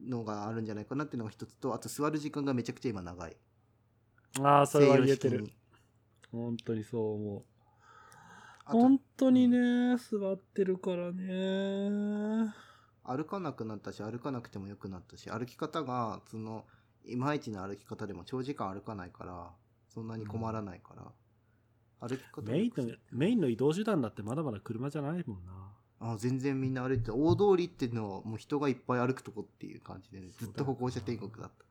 [0.00, 3.36] のがあるんじゃないかなっていうのが一つと、あと座る時間がめちゃくちゃ今長い。
[4.40, 5.46] ああ、それは言えてる
[6.30, 7.42] 本当にそう思う。
[8.64, 12.54] 本当にね、座ってるからね。
[13.04, 16.64] 歩かなくなったし、歩かなくても良くなったし、歩き方が、その、
[17.04, 19.50] いまいちの歩き方でも長時間歩かないから、
[19.88, 25.52] そんなに困らないから、歩き方メインの、メインの移動手段だってまだまだ車じゃないもんな。
[26.04, 31.64] あ全然みんな歩いてた大通りっていうのはもう人がいっぱい歩くとこっていう感じでね、ずっと歩行者天国だった。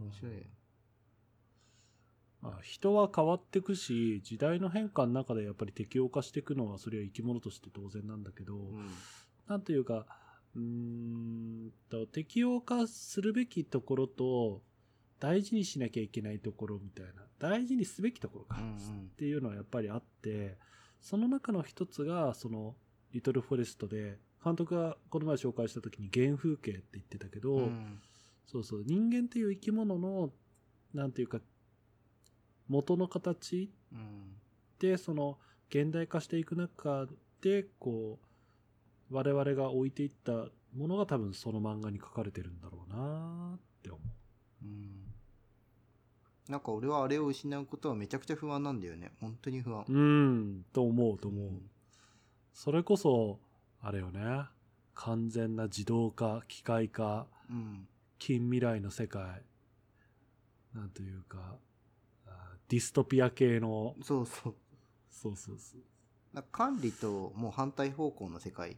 [0.00, 0.38] 面白いよ。
[2.40, 8.90] まあ、人は変わっていくし、時代の変化の中でやっぱり適応化していくのは、それは生き物として当然なんだけど、うん。
[9.46, 10.06] なんというか、
[10.54, 14.62] うーんと、適応化するべきところと、
[15.18, 20.58] 大事にしなきゃいけないところみたいな、大事にすべきところか、うんうんっていうのはやっぱりあって、
[21.00, 22.74] その中の一つが、その、
[23.12, 28.00] リトルフォレストで、監督がこの前紹介した時に原風景って言ってたけど、うん
[28.46, 30.30] そうそう、人間っていう生き物の、
[30.92, 31.40] なんていうか、
[32.68, 34.36] 元の形うん。
[34.78, 35.38] で、その、
[35.70, 37.06] 現代化していく中
[37.40, 38.26] で、こう、
[39.12, 40.32] 我々が置いていった
[40.74, 43.98] ものが多分その漫画に書かれてるんだろうなって思
[44.62, 45.02] うん。
[46.48, 49.12] なんか俺はあれを失うことはめちゃくちゃ不安なんだよね。
[49.20, 49.92] 本当に不安う。。
[49.92, 51.50] うん、と思うと思う。
[52.54, 53.38] それこそ、
[53.80, 54.44] あれよね。
[54.94, 57.86] 完全な自動化、機械化、うん。
[58.18, 59.42] 近未来の世界。
[60.74, 61.56] なんというか、
[62.26, 64.54] あディストピア系の、そうそう。
[65.10, 66.44] そうそうそう。
[66.50, 68.76] 管理ともう反対方向の世界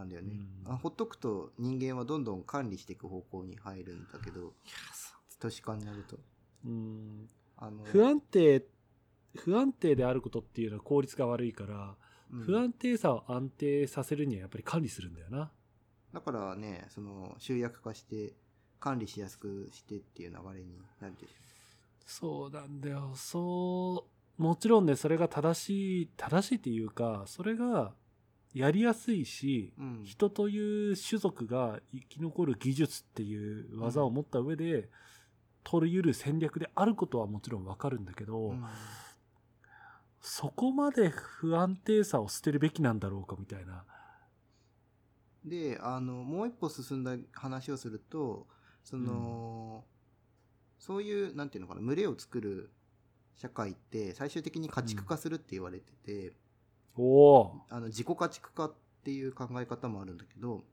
[0.00, 0.34] なんだよね。
[0.66, 4.52] うんあほっとくと人間はどんどん管理していく方向に入るんだけど、
[5.38, 6.18] 都市化になると。
[6.64, 8.64] うん、あの、不安定
[9.34, 11.96] 不安定であることっていうのは効率が悪いから、
[12.32, 15.50] うん不安定さを安定させるにはやっぱり管理するんだよな。
[16.14, 18.34] だからね、その集約化して
[18.78, 21.34] 管理しやすくしてっていう流れになるでしょ
[22.06, 23.12] そうなんだよ。
[23.16, 24.06] そ
[24.38, 27.94] う、もちろんね、それが正しい、正しいっていうか、それが
[28.54, 29.82] やりやすいし、う。
[29.82, 30.04] うん。
[30.04, 34.88] 人という種族が生き残る技術っていう技を持った上で、
[35.62, 38.64] 取り得る戦略であることはもちろんわかるんだけど、うん
[40.20, 43.84] そこまで不安定さを捨てるべきなんだろうかみたいな。
[45.44, 48.46] で、あの、もう一歩進んだ話をすると、
[48.84, 49.84] その、
[50.78, 52.70] そういう、なんていうのかな、群れを作る
[53.36, 56.34] 社会って最終的に家畜化するって言われてて、
[56.96, 58.74] おおあの、自己家畜化っ
[59.04, 60.64] ていう考え方もあるんだけど、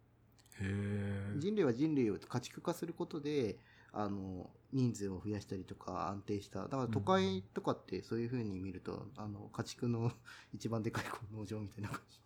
[0.60, 1.34] へえ。
[1.38, 3.58] 人類は人類を家畜化することで、
[3.94, 6.64] あの、人数を増やしたりとか安定した。
[6.64, 10.12] だから都会とかってそういう風に見ると、あの、家畜の
[10.54, 12.20] 一番でかい農場みたいな感じ。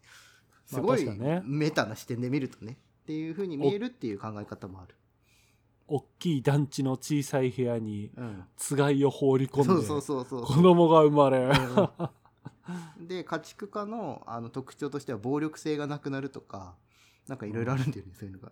[0.74, 2.78] まあすごいねメタな視点で見るとね。
[3.04, 4.96] っていう風に見えるっていう考え方もある。
[5.88, 8.46] 大きい団地の小さい部屋にうん。
[8.56, 10.44] つがいを放り込んで、そうそうそうそう。
[10.46, 11.50] 子供が生まれ。
[13.00, 16.76] で、家畜化のあの特徴としては暴力性がなくなるとか、
[17.28, 18.52] なんかいろいろあるんだよね、そういうのが。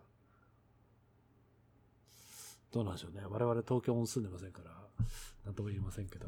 [2.71, 3.21] どうなんでしょうね。
[3.27, 4.71] 我々東京に住んでませんから、
[5.45, 6.27] なんとも言えませんけど。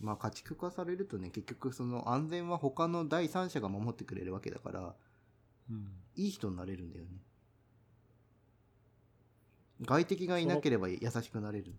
[0.00, 4.94] まあ家畜化されるとね、結局その安全は他の第三者が守ってくれるわけだから、
[5.70, 5.88] うん。
[6.16, 7.10] いい人になれるんだよね。
[9.82, 11.74] 外敵がいなければ優しくなれる。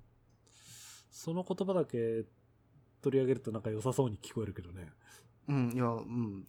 [1.11, 2.25] その言葉だけ
[3.01, 4.89] 取り上げるとなんか良さそうに聞こえるけどね。
[5.47, 6.45] うん、いや、うん。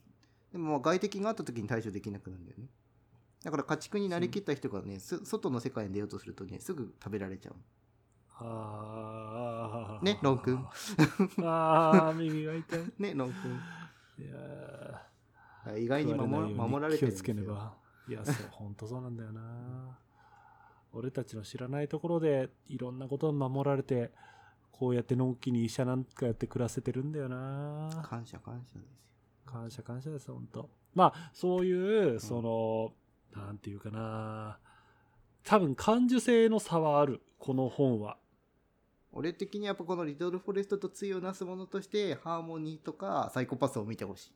[0.52, 2.66] でもまあ外敵があった時に対処できなくなるんだよね。
[3.42, 7.54] だから家畜になりきった人がね、す外の世界に出ようとするとね、すぐ食べられちゃう。
[8.44, 10.04] ああ。
[10.04, 10.66] ねロン君
[11.44, 12.80] ああ、耳が痛い。
[12.98, 15.02] ね、ノンいや
[15.64, 15.84] 君。
[15.84, 17.74] 意外に守守られてるん気をですよつけねば。
[18.08, 19.98] いや、そう、本当そうなんだよな。
[20.92, 24.12] 俺たちの知らないところでいろんなことを守られて、
[24.83, 27.88] こうやってのんきに医者なんかやって暮らせてるんだよな。
[28.03, 28.83] 感謝感謝ですよ。
[29.47, 32.92] 感謝感謝です、本当まあ、そういう、その、
[33.33, 34.59] なんていうかな。
[35.45, 38.16] 多分感受性の差はある、この本は。
[39.12, 44.33] 俺的にやっぱこのリトルフォレストと対をなすものとして、ハーモニーとかサイコパスを見てほしい。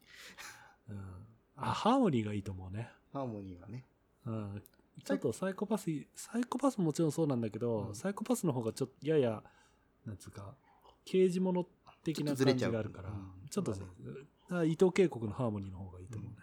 [0.90, 1.00] うん。
[1.56, 2.88] あ、ハーモニーがいいと思うね。
[3.12, 3.84] ハーモニーはね。
[4.26, 4.62] うん。
[5.04, 9.42] ちょっとサイコパス、サイコパスももちろんそうなんだけど、うんサイコパスの方がちょっとやや、
[10.06, 10.54] なんつうか、
[11.04, 11.66] 刑事物
[12.04, 16.36] 的な感じがあるから、うんちょっとう伊藤渓谷のハーモニーの方がいいと思うね。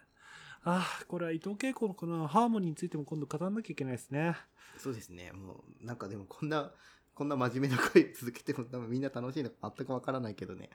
[0.64, 4.34] ああ、これは伊藤渓谷のハーモニーについても今度語らなきゃいけないですね。
[4.78, 5.32] そうですね。
[5.32, 6.72] もう、なんかでもこんな、
[7.14, 10.70] こんな真面目な回続けても多分みんな楽しいのか全くわからないけどね。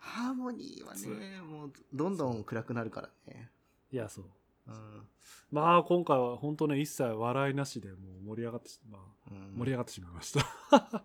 [0.00, 3.50] ハーモニーはね、もうどんどん暗くなるからね。
[3.92, 4.24] いや、そう。
[4.68, 5.06] うん。
[5.52, 11.04] まあ、今回は本当ね、一切笑いなしでもう盛り上がってしまう、うん、盛り上がってしまいました。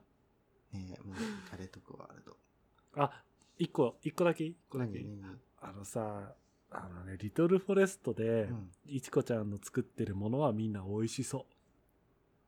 [0.73, 1.15] ねもう、
[1.51, 2.37] 誰とかワールド。
[2.95, 3.23] あ、
[3.57, 4.43] 一個、一個だけ？
[4.45, 5.05] 一個だけ。
[5.59, 6.33] あのさ、
[6.71, 11.45] あのね、リトルフォレストで、うんいちこちゃんの作ってるものはみんな美味しそう。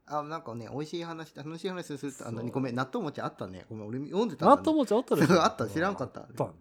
[0.06, 3.66] あ、なんかね、美味しい話、楽しい話すると、あの、ごめん、納豆餅あったね。
[3.70, 4.52] ごめん、俺読んでたね。
[4.52, 5.40] 納豆餅あったでしょ？
[5.44, 6.54] あった知らんかったあったんだ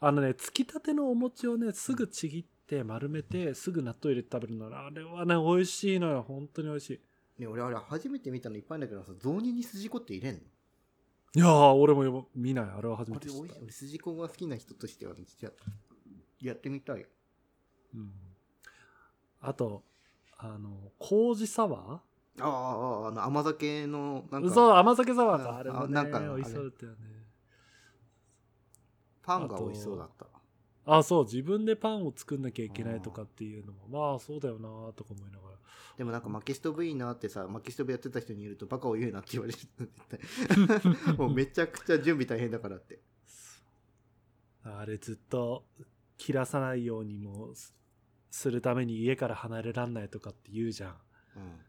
[0.00, 6.22] あのね、つきたてのお餅をね、すぐちぎって丸めて、すぐ納豆入れて食べるのあれはね、美味しいのよ。
[6.22, 6.90] 本当に美味し
[7.38, 7.40] い。
[7.42, 10.40] ね、俺あれ初めて見たのいっぱいんだけどさ、雑煮に筋子って入れんの？
[11.34, 12.64] いやー、俺も見ない。
[12.64, 13.62] あれは初あめて知ったれ美味しい。
[13.64, 15.52] 俺筋子が好きな人としては、ね、実は
[16.40, 17.06] やってみたい。
[17.94, 18.10] うん。
[19.40, 19.82] あと、
[20.38, 22.00] あの、麹サワ
[22.40, 25.56] ああ、ああ、あの、甘酒の、なんーか、そう、甘酒サワーあか。
[25.58, 26.98] あれもね、あなんか美味しそうだったよね。
[29.22, 30.26] パンが美味しそうだった。
[30.86, 35.56] あ、そう、自分でパンを作んなきゃいけないとかっていうのも、まあそうだよなとか思いながら。
[35.98, 39.58] でもなんか、マキストブいいなってさ、マキストブやってた人に言うと、バカを言うなって言われる。
[41.18, 43.00] もうめちゃくちゃ準備大変だからって。
[44.62, 45.64] あれずっと
[46.16, 47.74] 切らさないようにもす
[48.30, 50.90] するために家から離れらんないとかって言うじゃん。
[50.90, 51.60] うん。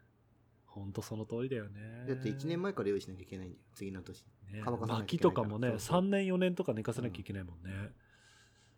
[0.65, 2.05] ほんとその通りだよね。
[2.07, 4.25] だって1年前から用意しなきゃいけないんだよ、次の年。
[4.51, 7.91] ね、乾かさなきゃい薪けないからとかもね、そうそう3年4年とか寝かせなきゃいけないもんね。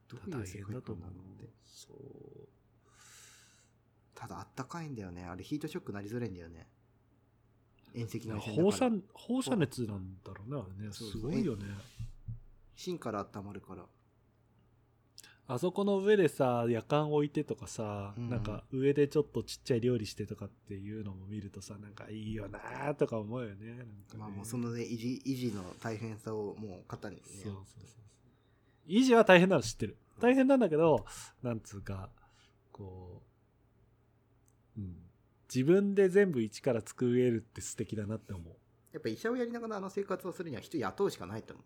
[0.10, 1.30] どういう大世界変だと思う観なの？
[1.34, 1.50] って。。
[1.66, 2.50] そう。
[4.16, 5.24] ただあったかいんだよね。
[5.24, 6.68] あれヒートショックなりづらいんだよね。
[7.94, 10.94] 遠赤外線放射、放射熱なんだろうね、あれね。
[10.94, 11.66] すごいよね。
[12.76, 13.86] 芯から温まるから。
[15.48, 23.74] あそこの上でさ、夜間置いてとかさ、うんなんか上でちょっとちっちゃい料理してとかっていうのも見るとさ、なんかいいよなーとか思うよね。
[23.74, 23.86] ね
[24.16, 27.22] まあもうそのね、維持、維持の大変さをもう肩にね。
[27.26, 28.00] そうそうそうそう。
[28.90, 29.98] 維持は大変なの知ってる。
[30.20, 31.06] 大変なんだけど、
[31.44, 32.10] なんつうか、
[32.72, 33.22] こ
[34.78, 34.96] う、うん。
[35.54, 38.56] 自分で全部一から作れるって素敵だなって思う。
[38.92, 41.64] やっぱ医者をやりながらあの生活をするには人雇うしかないと思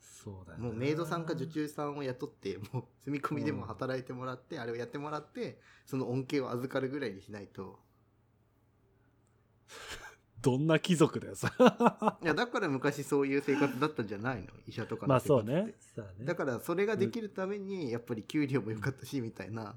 [0.00, 0.62] そうだよう。
[0.64, 7.78] もうメイドさんか受注さんを雇って、もう住み込みでも働いてもらって、あれをやってもらって、その恩恵を預かるぐらいにしないと。
[10.40, 11.52] どんな貴族だよ、さ。
[12.22, 14.48] いや、だから昔そういう生活だったんじゃないの？
[14.66, 15.74] 医者とかのまあそうね。
[15.96, 19.76] だねだからそれができるために、やっぱり給料も良かったし、みたいな。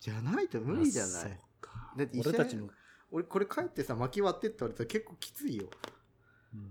[0.00, 1.40] じゃないと無理じゃない
[1.96, 2.68] だって医者俺たちの、
[3.10, 5.68] 俺これ帰ってさ、巻き割ってって言われたら結構きついよ。
[6.54, 6.70] うん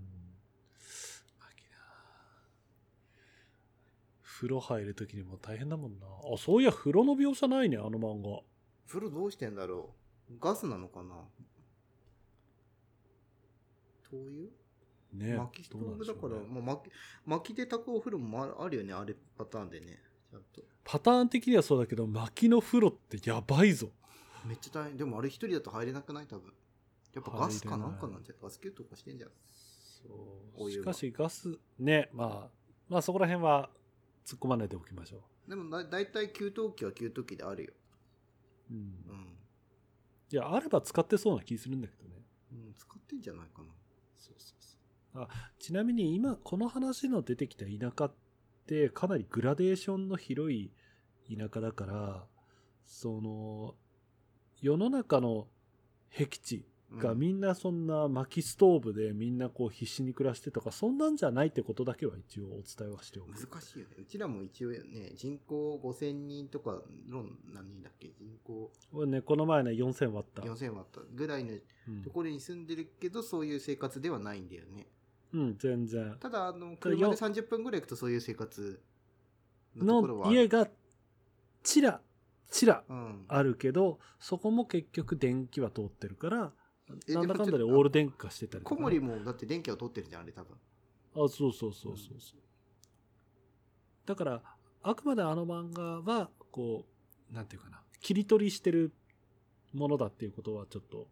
[4.36, 6.06] 風呂入るときにも大変だもんな。
[6.06, 8.40] あ、そういや、風呂の描写ないね、あの漫画。
[8.86, 9.94] 風呂どうしてんだろ
[10.28, 11.14] うガスなのかな？
[14.14, 16.90] 灯油ね薪ストーブだから、ねもう薪
[17.26, 20.02] 薪で炊くお風呂もああるよね、あれパターンでね。
[20.30, 20.62] ちゃんと。
[20.84, 23.90] パターン的にはそうだけど、薪の風呂ってやばいぞ。
[24.44, 24.96] めっちゃ大変。
[24.96, 26.26] でもあれ一人だと入れなくない？
[26.26, 26.52] 多分。
[27.14, 29.30] やっぱガスかなんかなんじゃガス給湯とかしてんじゃん。
[30.56, 32.50] そうしかしガス、ね、まあ、
[32.88, 33.70] まあそこら辺は
[34.26, 37.72] 突っ込まないでおきましょでもだだいたい給湯器は給湯器であるよ。
[38.70, 38.74] う。
[38.74, 38.80] うん。
[39.08, 39.38] うん。
[40.30, 42.16] いや、あれば使ってそうな気するんだけどね。
[42.52, 43.68] うん、使ってんじゃないかな。
[44.24, 45.22] そうそうそう。
[45.22, 48.14] あ、ちなみに今、この話の出てきた田舎っ
[48.66, 50.70] て、かなりグラデーションの広い
[51.28, 52.26] 田舎だから、
[52.86, 53.74] その、
[54.60, 55.48] 世の中の
[56.08, 56.66] 僻地
[56.98, 63.32] がうんみんなそんな薪ストーブでみんなこう必死に暮らしてとか、そんなんじゃないってことだけは一応お伝えはしておく。
[63.32, 63.96] 難しいよね。
[64.00, 68.08] うちらも一応ね、人口5000人とかの何人だっけ？
[68.18, 70.42] 人口俺ね、この前ね、4000割った。
[70.42, 71.54] 4000ワットぐらいの
[71.88, 74.86] うんところに住んでるけど、そういう生活ではないんだよね。
[75.32, 76.16] うん、全然。
[76.20, 78.80] ただ、あの、よ車で30分ぐらい行くとそういう生活
[79.76, 80.68] の家が、
[81.62, 82.00] ちら、
[82.50, 83.24] ちらうん。
[83.28, 90.56] あるけど、そこも結局電気は通ってるから、えなんだかんだでオール電化してたり小森もだって電気は通ってるじゃん、あれ多分。
[91.14, 92.40] あ、そうそうそうそうそう。
[94.06, 94.42] だから、
[94.82, 96.84] あくまであの漫画は、こ
[97.30, 98.92] う、なんていうかな、切り取りしてる
[99.72, 101.08] ものだっていうことはちょっと、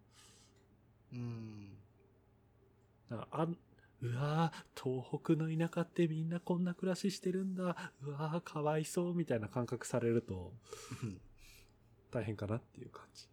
[1.12, 1.78] うん。
[3.10, 3.56] ああん
[4.02, 7.92] うわー東北の田舎ってみんなこんな暮らししてるんだ。
[8.02, 10.52] うわーかわいそうみたいな感覚されると
[12.10, 13.31] 大変かなっていう感じ。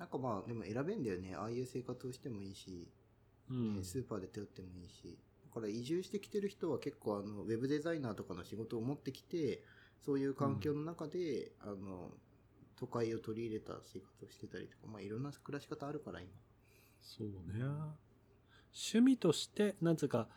[0.00, 1.34] なんかまあ、でも選べんだよね。
[1.36, 2.88] ああいう生活をしてもいいし、
[3.50, 3.84] うんね。
[3.84, 5.18] スーパーで手打ってもいいし。
[5.44, 9.62] だから移住してきてる人は結構あの、ウェブデザイナーとかの仕事を持ってきて、
[10.02, 12.12] そういう環境の中で、あの、
[12.76, 16.30] 都会を取り入れた生活をしてたりとか、まあいろんな暮らし方あるから今。
[17.02, 17.62] そうね。
[18.72, 20.28] 趣味として、なんつうか、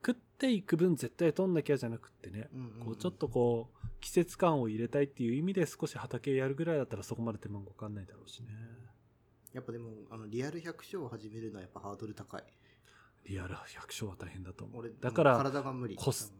[0.00, 8.48] 食っていく分絶対取んなきゃじゃなくってね、うんうんうんこうちょっとこう、季節感を入れたいっていう意味で少し畑やるぐらいだったらそこまで手間もかかんないだろうしね。
[9.58, 12.44] やっぱでも、あの、リアル百姓を始めるのはやっぱハードル高い。
[13.26, 14.90] リアル百姓は大変だと思う俺、。
[15.00, 15.96] だから、体が無理。
[15.96, 16.32] コス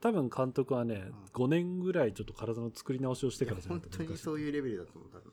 [0.00, 5.32] 多分監督はね、5年ぐらいちょっと体の作り直しをしてからじゃない本と難しい当にそういうレベルだと思う、多分。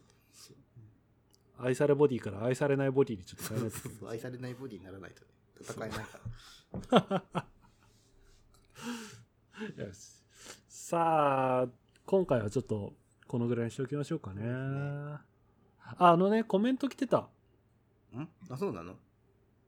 [1.59, 5.27] 愛されボディから愛されないボディにちょっとそ変えないと愛されないボディにならないとね、
[5.61, 6.19] 戦えないか
[7.37, 7.45] ら。
[9.85, 10.23] よし
[10.69, 11.67] さあ、
[12.05, 12.93] 今回はちょっと
[13.27, 15.30] このぐらいにしておきましょうかね。
[15.97, 17.17] ああのね、コメント来てた。
[17.17, 18.27] ん？
[18.49, 18.95] あ、そうなの？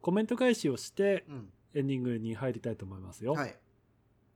[0.02, 1.50] コメント返しをしてうん。
[1.76, 3.34] エンディングに入りたいと思いますよ。。
[3.34, 3.54] はいい。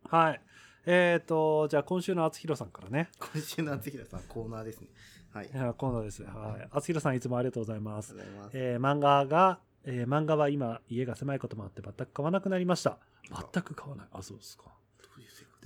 [0.09, 0.41] はい。
[0.85, 3.09] えっ、と、じゃあ今週の厚弘さんからね。
[3.19, 4.88] 今週の厚平さん、コーナーですね。
[5.33, 5.45] はい。
[5.45, 6.23] ありいや今度です。
[6.23, 6.67] はい。
[6.71, 8.31] 厚弘さんいつもありがとうございますがとう。
[8.31, 8.57] ございます。
[8.57, 12.97] えー漫画が、えー漫画は今家が狭いこともあって全く買わなくなりました。
[13.53, 14.07] 全く買わない。
[14.13, 14.63] あ、そうですか。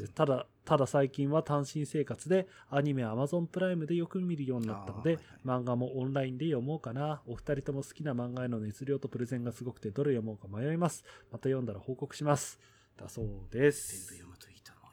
[0.08, 7.22] ただ、ただ最近は単身生活でアニメ Amazon プライムでよく見るようになったので、漫画もオンラインで読もうかな。
[7.26, 11.04] お二人とも好きな漫画への熱量とプレゼンがすごくてどれ読もうか迷います。
[11.32, 12.60] また読んだら報告します。
[12.98, 14.14] だそうで全部す。
[14.14, 14.90] 読むといいと思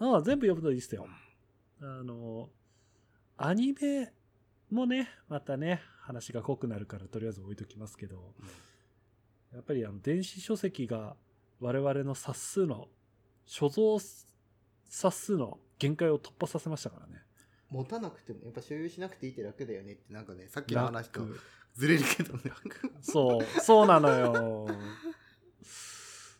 [0.00, 0.14] うよ。
[0.14, 1.06] ああ、全部読むといいっすよ。
[1.80, 2.50] あの、
[3.36, 4.12] アニメ
[4.70, 8.34] もね、またね、話が濃くなるからとりあえず置いときますけど、
[9.52, 11.16] やっぱりあの電子書籍が
[11.60, 12.88] 我々の冊数の、
[13.46, 13.98] 所蔵
[14.88, 17.22] 冊数の限界を突破させましたからね。
[17.70, 21.38] 持たなくても、やっぱ所有しなくていいって楽だよねって、なんかね、さっきの話と楽
[21.74, 22.42] ずれるけどね。
[23.02, 24.66] そう、そうなのよ。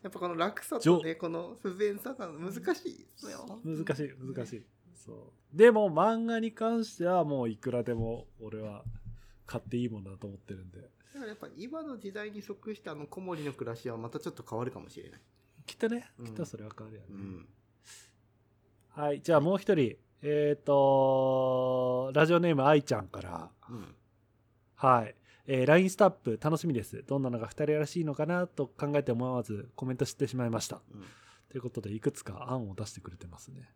[0.02, 3.60] やっぱこの楽さとね、この不便さが難しいですよ。
[3.64, 4.64] 難しい、難しい。
[4.94, 5.56] そう。
[5.56, 8.84] でも漫画に関してはもういくらでも俺は
[9.46, 10.80] 買っていいものだと思ってるんで。
[10.80, 15.20] だからやっぱ今の時代に即したあの小森の暮らしはまたちょっと変わるかもしれない。
[15.66, 17.08] きっとね、うんきっとそれは変わるよね。
[17.10, 17.48] うん。
[18.90, 23.94] はい、じゃあもう一人、えっ、と、ラジオネーム愛ちゃんから、うん。
[24.74, 25.14] はい。
[25.46, 27.02] えー、LINE スタップ楽しみです。
[27.06, 30.82] どんなのが2人らしいのかなと考えて思わずコメントしてしまいました。
[30.92, 31.04] うん。
[31.50, 33.70] ということで、いくつか案を出してくれてますね。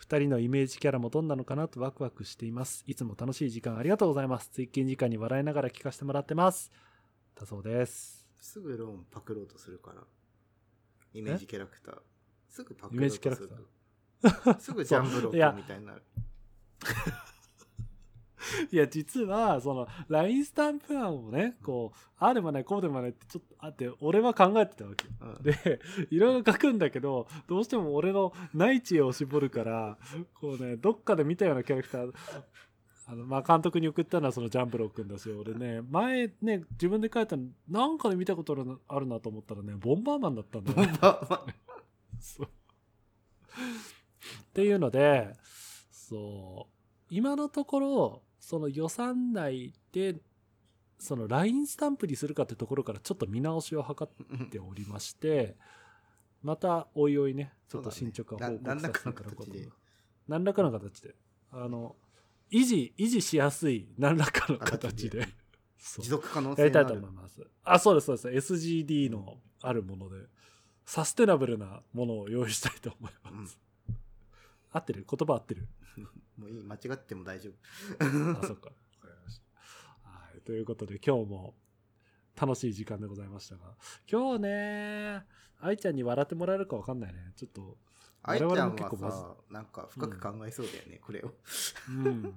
[0.00, 2.84] 2人のイメージキャラもどんなのかなとワクワクしています。
[2.86, 4.48] いつも楽しい時間ありがとうございます。
[4.48, 6.70] 追勤時間に笑いながら聞かせてもらってます。
[7.38, 8.26] だそうです。
[8.40, 10.02] すぐローンパクろうとするから。
[11.12, 11.98] イメージキャラクター。
[12.48, 13.75] すぐパクイろうとするメージキャラクター
[14.58, 16.02] すぐジャンブロックみたいになる。
[18.70, 25.12] いや、実は、その、LINE スタンプ案をね、こう、ああでもない、こうでもないってちょっとあって、俺は考えてたわけよ。
[25.20, 29.98] うんで、いろいろ書くんだけど、どうしても俺の内知恵を絞るから、
[30.34, 32.12] こうね、どっかで見たようなキャラクター、
[33.08, 40.98] あの、まあ、監督に送ったのはそのジャンプロー君だし、俺ね、前ね、自分で書いたの、なんかで見たことあるなと思ったらね、ボンバーマンだったんだよね。
[42.18, 42.48] そう
[44.42, 45.34] っていうので、
[45.90, 46.74] そう、
[47.10, 50.16] 今のところ、その予算内で、
[50.98, 55.56] その LINE スタンプにするかってところからちょっと見直しを図っておりまして、
[56.42, 59.52] またおいおいね、ちょっと進捗が報告させていただこうと。
[60.28, 61.14] 何らかの形で。
[61.50, 61.96] あの、
[62.50, 65.28] 維持、維持しやすい何らかの形で。
[65.78, 67.46] 持続可能やりたいと思います。
[67.62, 68.54] あ、そうです、そうです。
[68.54, 70.26] SGD のあるもので、
[70.84, 73.58] サステナブルなものを用意したいと思います。
[74.72, 75.06] 合ってる？
[75.08, 75.68] 言葉合ってる？
[76.36, 77.54] もういい、間違っても大丈夫。
[78.40, 78.70] あ、そっか。
[78.70, 80.08] わかりました。
[80.08, 80.40] はい。
[80.42, 81.54] ということで、今日も
[82.40, 83.74] 楽しい時間でございましたが、
[84.10, 85.24] 今日ね、
[85.58, 87.32] 愛ちゃんに笑ってもらえるかわかんないね。
[87.36, 87.78] ちょっと、
[88.22, 91.32] 愛ちゃん我々も結構まずはさ、なんか深く考えそうだよね、これを。
[91.88, 92.34] うん。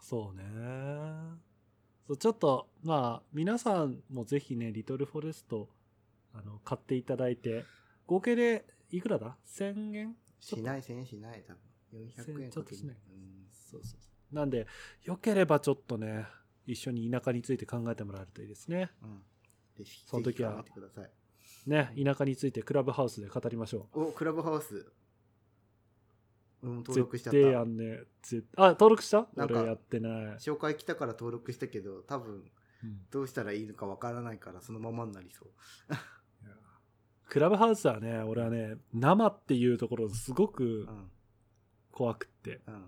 [0.00, 0.42] そうね。
[2.06, 5.70] そうちょっと、まあ、皆さんもぜひね、リトルフォレスト、
[6.34, 7.64] あの、買っていただいて、
[8.06, 10.16] 合計でいくらだ ?1000 円？
[10.42, 11.60] しない、1000円しない、多分。
[11.92, 14.34] 400円ちょっとしないうんそうそう。
[14.34, 14.66] なんで、
[15.04, 16.26] よければちょっとね、
[16.66, 18.90] 一緒に田舎について考えてもらえるといいですね。
[19.02, 19.22] うん。
[20.06, 20.64] その時は。
[21.66, 24.74] ね、田舎についてクラブハウスで語りましょお、クラブハウス。
[26.62, 26.66] う。
[26.66, 27.64] 登録しちゃっ絶対やた。
[27.64, 28.00] んね。
[28.22, 29.28] 絶あ、登録した？
[29.36, 30.12] なんか俺やってない。
[30.38, 32.50] 紹介来たから登録したけど、多分、うん
[33.12, 35.48] どうしたらいいのかわからないから、そのままになりそう。
[37.32, 41.10] クラブハウスはね、俺はね、生っていうところすごくうん。
[41.90, 42.60] 怖くって。
[42.66, 42.84] うん。